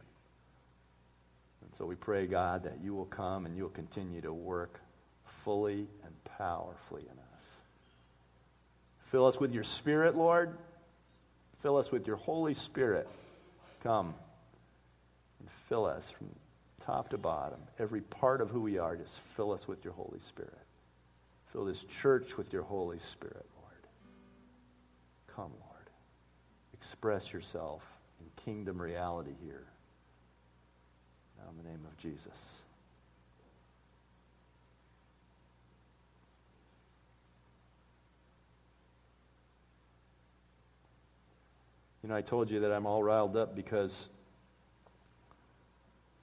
So 1.80 1.86
we 1.86 1.94
pray, 1.94 2.26
God, 2.26 2.64
that 2.64 2.76
you 2.82 2.94
will 2.94 3.06
come 3.06 3.46
and 3.46 3.56
you 3.56 3.62
will 3.62 3.70
continue 3.70 4.20
to 4.20 4.34
work 4.34 4.78
fully 5.24 5.88
and 6.04 6.24
powerfully 6.36 7.00
in 7.00 7.18
us. 7.18 7.44
Fill 9.06 9.24
us 9.24 9.40
with 9.40 9.54
your 9.54 9.64
Spirit, 9.64 10.14
Lord. 10.14 10.58
Fill 11.62 11.78
us 11.78 11.90
with 11.90 12.06
your 12.06 12.16
Holy 12.16 12.52
Spirit. 12.52 13.08
Come 13.82 14.12
and 15.38 15.50
fill 15.70 15.86
us 15.86 16.10
from 16.10 16.28
top 16.84 17.08
to 17.08 17.16
bottom. 17.16 17.60
Every 17.78 18.02
part 18.02 18.42
of 18.42 18.50
who 18.50 18.60
we 18.60 18.76
are, 18.76 18.94
just 18.94 19.18
fill 19.18 19.50
us 19.50 19.66
with 19.66 19.82
your 19.82 19.94
Holy 19.94 20.20
Spirit. 20.20 20.52
Fill 21.46 21.64
this 21.64 21.84
church 21.84 22.36
with 22.36 22.52
your 22.52 22.62
Holy 22.62 22.98
Spirit, 22.98 23.46
Lord. 23.56 23.86
Come, 25.34 25.52
Lord. 25.58 25.88
Express 26.74 27.32
yourself 27.32 27.82
in 28.20 28.26
kingdom 28.44 28.82
reality 28.82 29.32
here. 29.42 29.69
In 31.48 31.56
the 31.56 31.68
name 31.68 31.80
of 31.86 31.96
Jesus. 31.96 32.60
You 42.02 42.08
know, 42.08 42.14
I 42.14 42.22
told 42.22 42.50
you 42.50 42.60
that 42.60 42.72
I'm 42.72 42.86
all 42.86 43.02
riled 43.02 43.36
up 43.36 43.54
because 43.54 44.08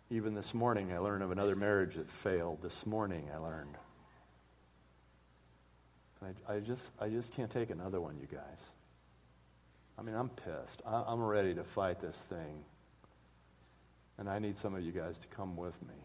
even 0.10 0.34
this 0.34 0.54
morning 0.54 0.92
I 0.94 0.98
learned 0.98 1.24
of 1.24 1.32
another 1.32 1.56
marriage 1.56 1.96
that 1.96 2.10
failed. 2.10 2.62
This 2.62 2.86
morning 2.86 3.30
I 3.34 3.38
learned. 3.38 3.76
I, 6.24 6.56
I 6.56 6.60
just, 6.60 6.84
I 7.00 7.10
just 7.10 7.34
can't 7.34 7.52
take 7.52 7.70
another 7.70 8.02
one, 8.02 8.18
you 8.20 8.28
guys. 8.28 8.72
I 10.00 10.02
mean, 10.02 10.16
I'm 10.16 10.30
pissed. 10.30 10.82
I, 10.86 11.04
I'm 11.08 11.22
ready 11.22 11.54
to 11.54 11.64
fight 11.64 12.00
this 12.00 12.18
thing. 12.30 12.64
And 14.18 14.30
I 14.30 14.40
need 14.40 14.58
some 14.58 14.76
of 14.76 14.84
you 14.84 14.92
guys 14.92 15.20
to 15.20 15.28
come 15.28 15.56
with 15.56 15.80
me 15.84 15.96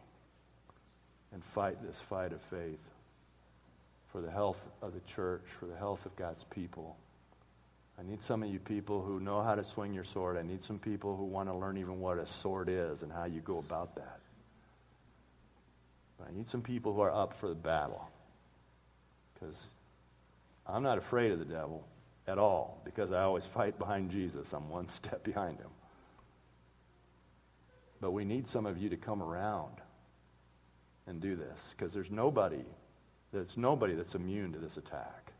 and 1.33 1.42
fight 1.44 1.83
this 1.83 1.98
fight 1.98 2.33
of 2.33 2.42
faith 2.42 2.90
for 4.09 4.20
the 4.20 4.31
health 4.31 4.61
of 4.83 4.92
the 4.92 5.01
church, 5.01 5.44
for 5.59 5.66
the 5.66 5.77
health 5.77 6.05
of 6.05 6.14
God's 6.16 6.44
people 6.44 6.96
I 7.98 8.03
need 8.03 8.22
some 8.22 8.42
of 8.42 8.48
you 8.48 8.59
people 8.59 9.03
who 9.03 9.20
know 9.20 9.42
how 9.42 9.55
to 9.55 9.62
swing 9.62 9.92
your 9.92 10.05
sword. 10.05 10.37
I 10.37 10.42
need 10.42 10.62
some 10.62 10.79
people 10.79 11.16
who 11.16 11.25
want 11.25 11.48
to 11.48 11.55
learn 11.55 11.77
even 11.77 12.01
what 12.01 12.18
a 12.18 12.27
sword 12.27 12.68
is 12.68 13.03
and 13.03 13.12
how 13.12 13.25
you 13.25 13.40
go 13.40 13.59
about 13.59 13.94
that. 13.96 14.18
I 16.27 16.31
need 16.33 16.46
some 16.46 16.62
people 16.62 16.94
who 16.94 17.01
are 17.01 17.12
up 17.12 17.35
for 17.35 17.48
the 17.48 17.55
battle. 17.55 18.09
Because 19.35 19.66
I'm 20.66 20.83
not 20.83 20.98
afraid 20.98 21.33
of 21.33 21.40
the 21.40 21.44
devil 21.44 21.85
at 22.29 22.38
all 22.38 22.81
because 22.85 23.11
I 23.11 23.22
always 23.22 23.44
fight 23.44 23.79
behind 23.79 24.11
Jesus. 24.11 24.53
I'm 24.53 24.68
one 24.68 24.88
step 24.88 25.25
behind 25.25 25.59
him. 25.59 25.70
But 28.03 28.11
we 28.11 28.25
need 28.25 28.49
some 28.49 28.67
of 28.67 28.77
you 28.77 28.91
to 28.91 28.97
come 28.97 29.23
around 29.23 29.77
and 31.07 31.21
do 31.21 31.37
this 31.37 31.75
because 31.75 31.95
there's 31.95 32.11
nobody 32.11 32.65
there's 33.33 33.57
nobody 33.57 33.95
that's 33.95 34.15
immune 34.15 34.53
to 34.53 34.59
this 34.59 34.77
attack. 34.77 35.33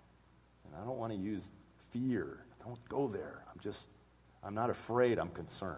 And 0.65 0.75
I 0.75 0.83
don't 0.87 0.97
want 0.97 1.13
to 1.13 1.19
use 1.19 1.51
fear. 1.91 2.39
Don't 2.65 2.79
go 2.89 3.07
there. 3.07 3.45
I'm 3.53 3.61
just 3.61 3.89
I'm 4.43 4.55
not 4.55 4.71
afraid, 4.71 5.19
I'm 5.19 5.31
concerned. 5.31 5.77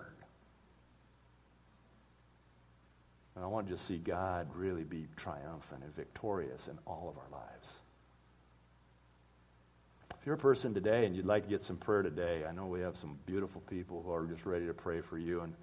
And 3.35 3.45
I 3.45 3.49
want 3.49 3.67
to 3.67 3.73
just 3.73 3.87
see 3.87 3.99
God 3.99 4.47
really 4.55 4.85
be 4.85 5.09
triumphant 5.17 5.83
and 5.83 5.97
victorious 5.97 6.69
in 6.69 6.79
all 6.87 7.09
of 7.09 7.19
our 7.19 7.41
lives. 7.41 7.73
If 10.21 10.27
you're 10.27 10.37
a 10.37 10.39
person 10.39 10.73
today 10.73 11.07
and 11.07 11.17
you'd 11.17 11.27
like 11.27 11.45
to 11.45 11.49
get 11.49 11.63
some 11.63 11.77
prayer 11.79 12.03
today, 12.03 12.45
I 12.49 12.53
know 12.53 12.67
we 12.67 12.81
have 12.81 12.97
some 12.97 13.19
beautiful 13.27 13.63
people 13.63 14.03
who 14.05 14.13
are 14.13 14.27
just 14.27 14.47
ready 14.47 14.67
to 14.67 14.75
pray 14.75 15.01
for 15.01 15.19
you. 15.19 15.41
And 15.41 15.55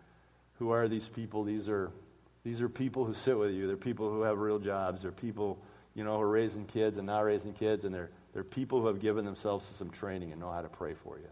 who 0.62 0.70
are 0.70 0.88
these 0.88 1.10
people? 1.10 1.44
These 1.44 1.70
are, 1.70 1.92
these 2.44 2.62
are 2.62 2.70
people 2.70 3.04
who 3.04 3.14
sit 3.14 3.36
with 3.36 3.50
you. 3.50 3.66
They're 3.66 3.76
people 3.76 4.12
who 4.12 4.22
have 4.22 4.38
real 4.38 4.60
jobs. 4.60 5.02
They're 5.02 5.12
people, 5.12 5.58
you 5.96 6.04
know, 6.04 6.18
who 6.18 6.22
are 6.22 6.30
raising 6.30 6.66
kids 6.66 6.98
and 6.98 7.08
not 7.08 7.22
raising 7.22 7.54
kids. 7.54 7.84
And 7.84 7.92
they're, 7.92 8.12
they're 8.32 8.44
people 8.44 8.80
who 8.80 8.86
have 8.86 9.00
given 9.00 9.26
themselves 9.26 9.68
to 9.70 9.74
some 9.74 9.90
training 9.90 10.32
and 10.32 10.40
know 10.40 10.52
how 10.52 10.62
to 10.62 10.70
pray 10.70 10.94
for 10.94 11.18
you. 11.18 11.26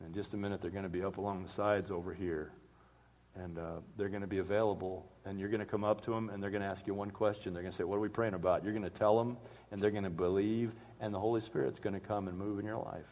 And 0.00 0.08
in 0.08 0.12
just 0.12 0.34
a 0.34 0.36
minute, 0.36 0.60
they're 0.60 0.72
going 0.72 0.82
to 0.82 0.88
be 0.88 1.04
up 1.04 1.18
along 1.18 1.44
the 1.44 1.48
sides 1.48 1.92
over 1.92 2.12
here. 2.12 2.50
And 3.36 3.58
uh, 3.58 3.76
they're 3.96 4.08
going 4.08 4.22
to 4.22 4.26
be 4.26 4.38
available. 4.38 5.06
And 5.24 5.38
you're 5.38 5.48
going 5.48 5.60
to 5.60 5.64
come 5.64 5.84
up 5.84 6.00
to 6.00 6.10
them 6.10 6.28
and 6.28 6.42
they're 6.42 6.50
going 6.50 6.62
to 6.62 6.68
ask 6.68 6.84
you 6.88 6.94
one 6.94 7.12
question. 7.12 7.54
They're 7.54 7.62
going 7.62 7.70
to 7.70 7.76
say, 7.78 7.84
What 7.84 7.94
are 7.94 8.00
we 8.00 8.08
praying 8.08 8.34
about? 8.34 8.64
You're 8.64 8.72
going 8.72 8.82
to 8.82 8.90
tell 8.90 9.16
them, 9.16 9.36
and 9.70 9.80
they're 9.80 9.92
going 9.92 10.02
to 10.02 10.10
believe 10.10 10.72
and 10.98 11.14
the 11.14 11.20
Holy 11.20 11.40
Spirit's 11.40 11.78
going 11.78 11.94
to 11.94 12.00
come 12.00 12.26
and 12.26 12.36
move 12.36 12.58
in 12.58 12.66
your 12.66 12.78
life. 12.78 13.06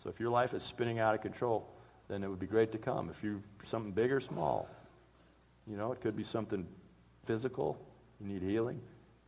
So 0.00 0.10
if 0.10 0.20
your 0.20 0.30
life 0.30 0.54
is 0.54 0.62
spinning 0.62 1.00
out 1.00 1.16
of 1.16 1.22
control, 1.22 1.68
then 2.12 2.22
it 2.22 2.28
would 2.28 2.38
be 2.38 2.46
great 2.46 2.70
to 2.72 2.78
come. 2.78 3.08
If 3.08 3.24
you're 3.24 3.40
something 3.64 3.90
big 3.90 4.12
or 4.12 4.20
small, 4.20 4.68
you 5.66 5.78
know, 5.78 5.92
it 5.92 6.02
could 6.02 6.14
be 6.14 6.24
something 6.24 6.66
physical, 7.24 7.78
you 8.20 8.26
need 8.26 8.42
healing, 8.42 8.80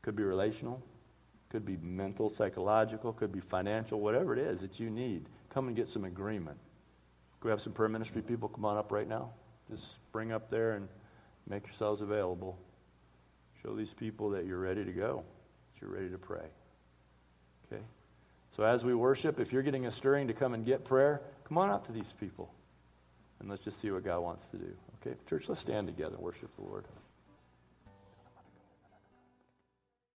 could 0.02 0.14
be 0.14 0.22
relational, 0.22 0.82
could 1.48 1.64
be 1.64 1.78
mental, 1.78 2.28
psychological, 2.28 3.12
could 3.12 3.32
be 3.32 3.40
financial, 3.40 4.00
whatever 4.00 4.34
it 4.34 4.38
is 4.38 4.60
that 4.60 4.78
you 4.78 4.90
need. 4.90 5.24
Come 5.48 5.68
and 5.68 5.76
get 5.76 5.88
some 5.88 6.04
agreement. 6.04 6.58
Could 7.40 7.48
we 7.48 7.50
have 7.52 7.62
some 7.62 7.72
prayer 7.72 7.88
ministry 7.88 8.20
people 8.20 8.50
come 8.50 8.66
on 8.66 8.76
up 8.76 8.92
right 8.92 9.08
now? 9.08 9.30
Just 9.70 9.98
bring 10.12 10.32
up 10.32 10.50
there 10.50 10.72
and 10.72 10.86
make 11.48 11.64
yourselves 11.64 12.02
available. 12.02 12.58
Show 13.62 13.74
these 13.74 13.94
people 13.94 14.28
that 14.30 14.44
you're 14.44 14.58
ready 14.58 14.84
to 14.84 14.92
go, 14.92 15.24
that 15.72 15.80
you're 15.80 15.90
ready 15.90 16.10
to 16.10 16.18
pray. 16.18 16.44
Okay? 17.72 17.82
So 18.50 18.62
as 18.62 18.84
we 18.84 18.94
worship, 18.94 19.40
if 19.40 19.54
you're 19.54 19.62
getting 19.62 19.86
a 19.86 19.90
stirring 19.90 20.28
to 20.28 20.34
come 20.34 20.52
and 20.52 20.66
get 20.66 20.84
prayer, 20.84 21.22
come 21.48 21.56
on 21.56 21.70
up 21.70 21.86
to 21.86 21.92
these 21.92 22.12
people. 22.20 22.52
And 23.40 23.48
let's 23.48 23.64
just 23.64 23.80
see 23.80 23.90
what 23.90 24.04
God 24.04 24.20
wants 24.20 24.46
to 24.46 24.56
do. 24.56 24.72
Okay? 25.00 25.16
Church, 25.28 25.48
let's 25.48 25.60
stand 25.60 25.86
together 25.86 26.14
and 26.14 26.24
worship 26.24 26.54
the 26.56 26.62
Lord. 26.62 26.84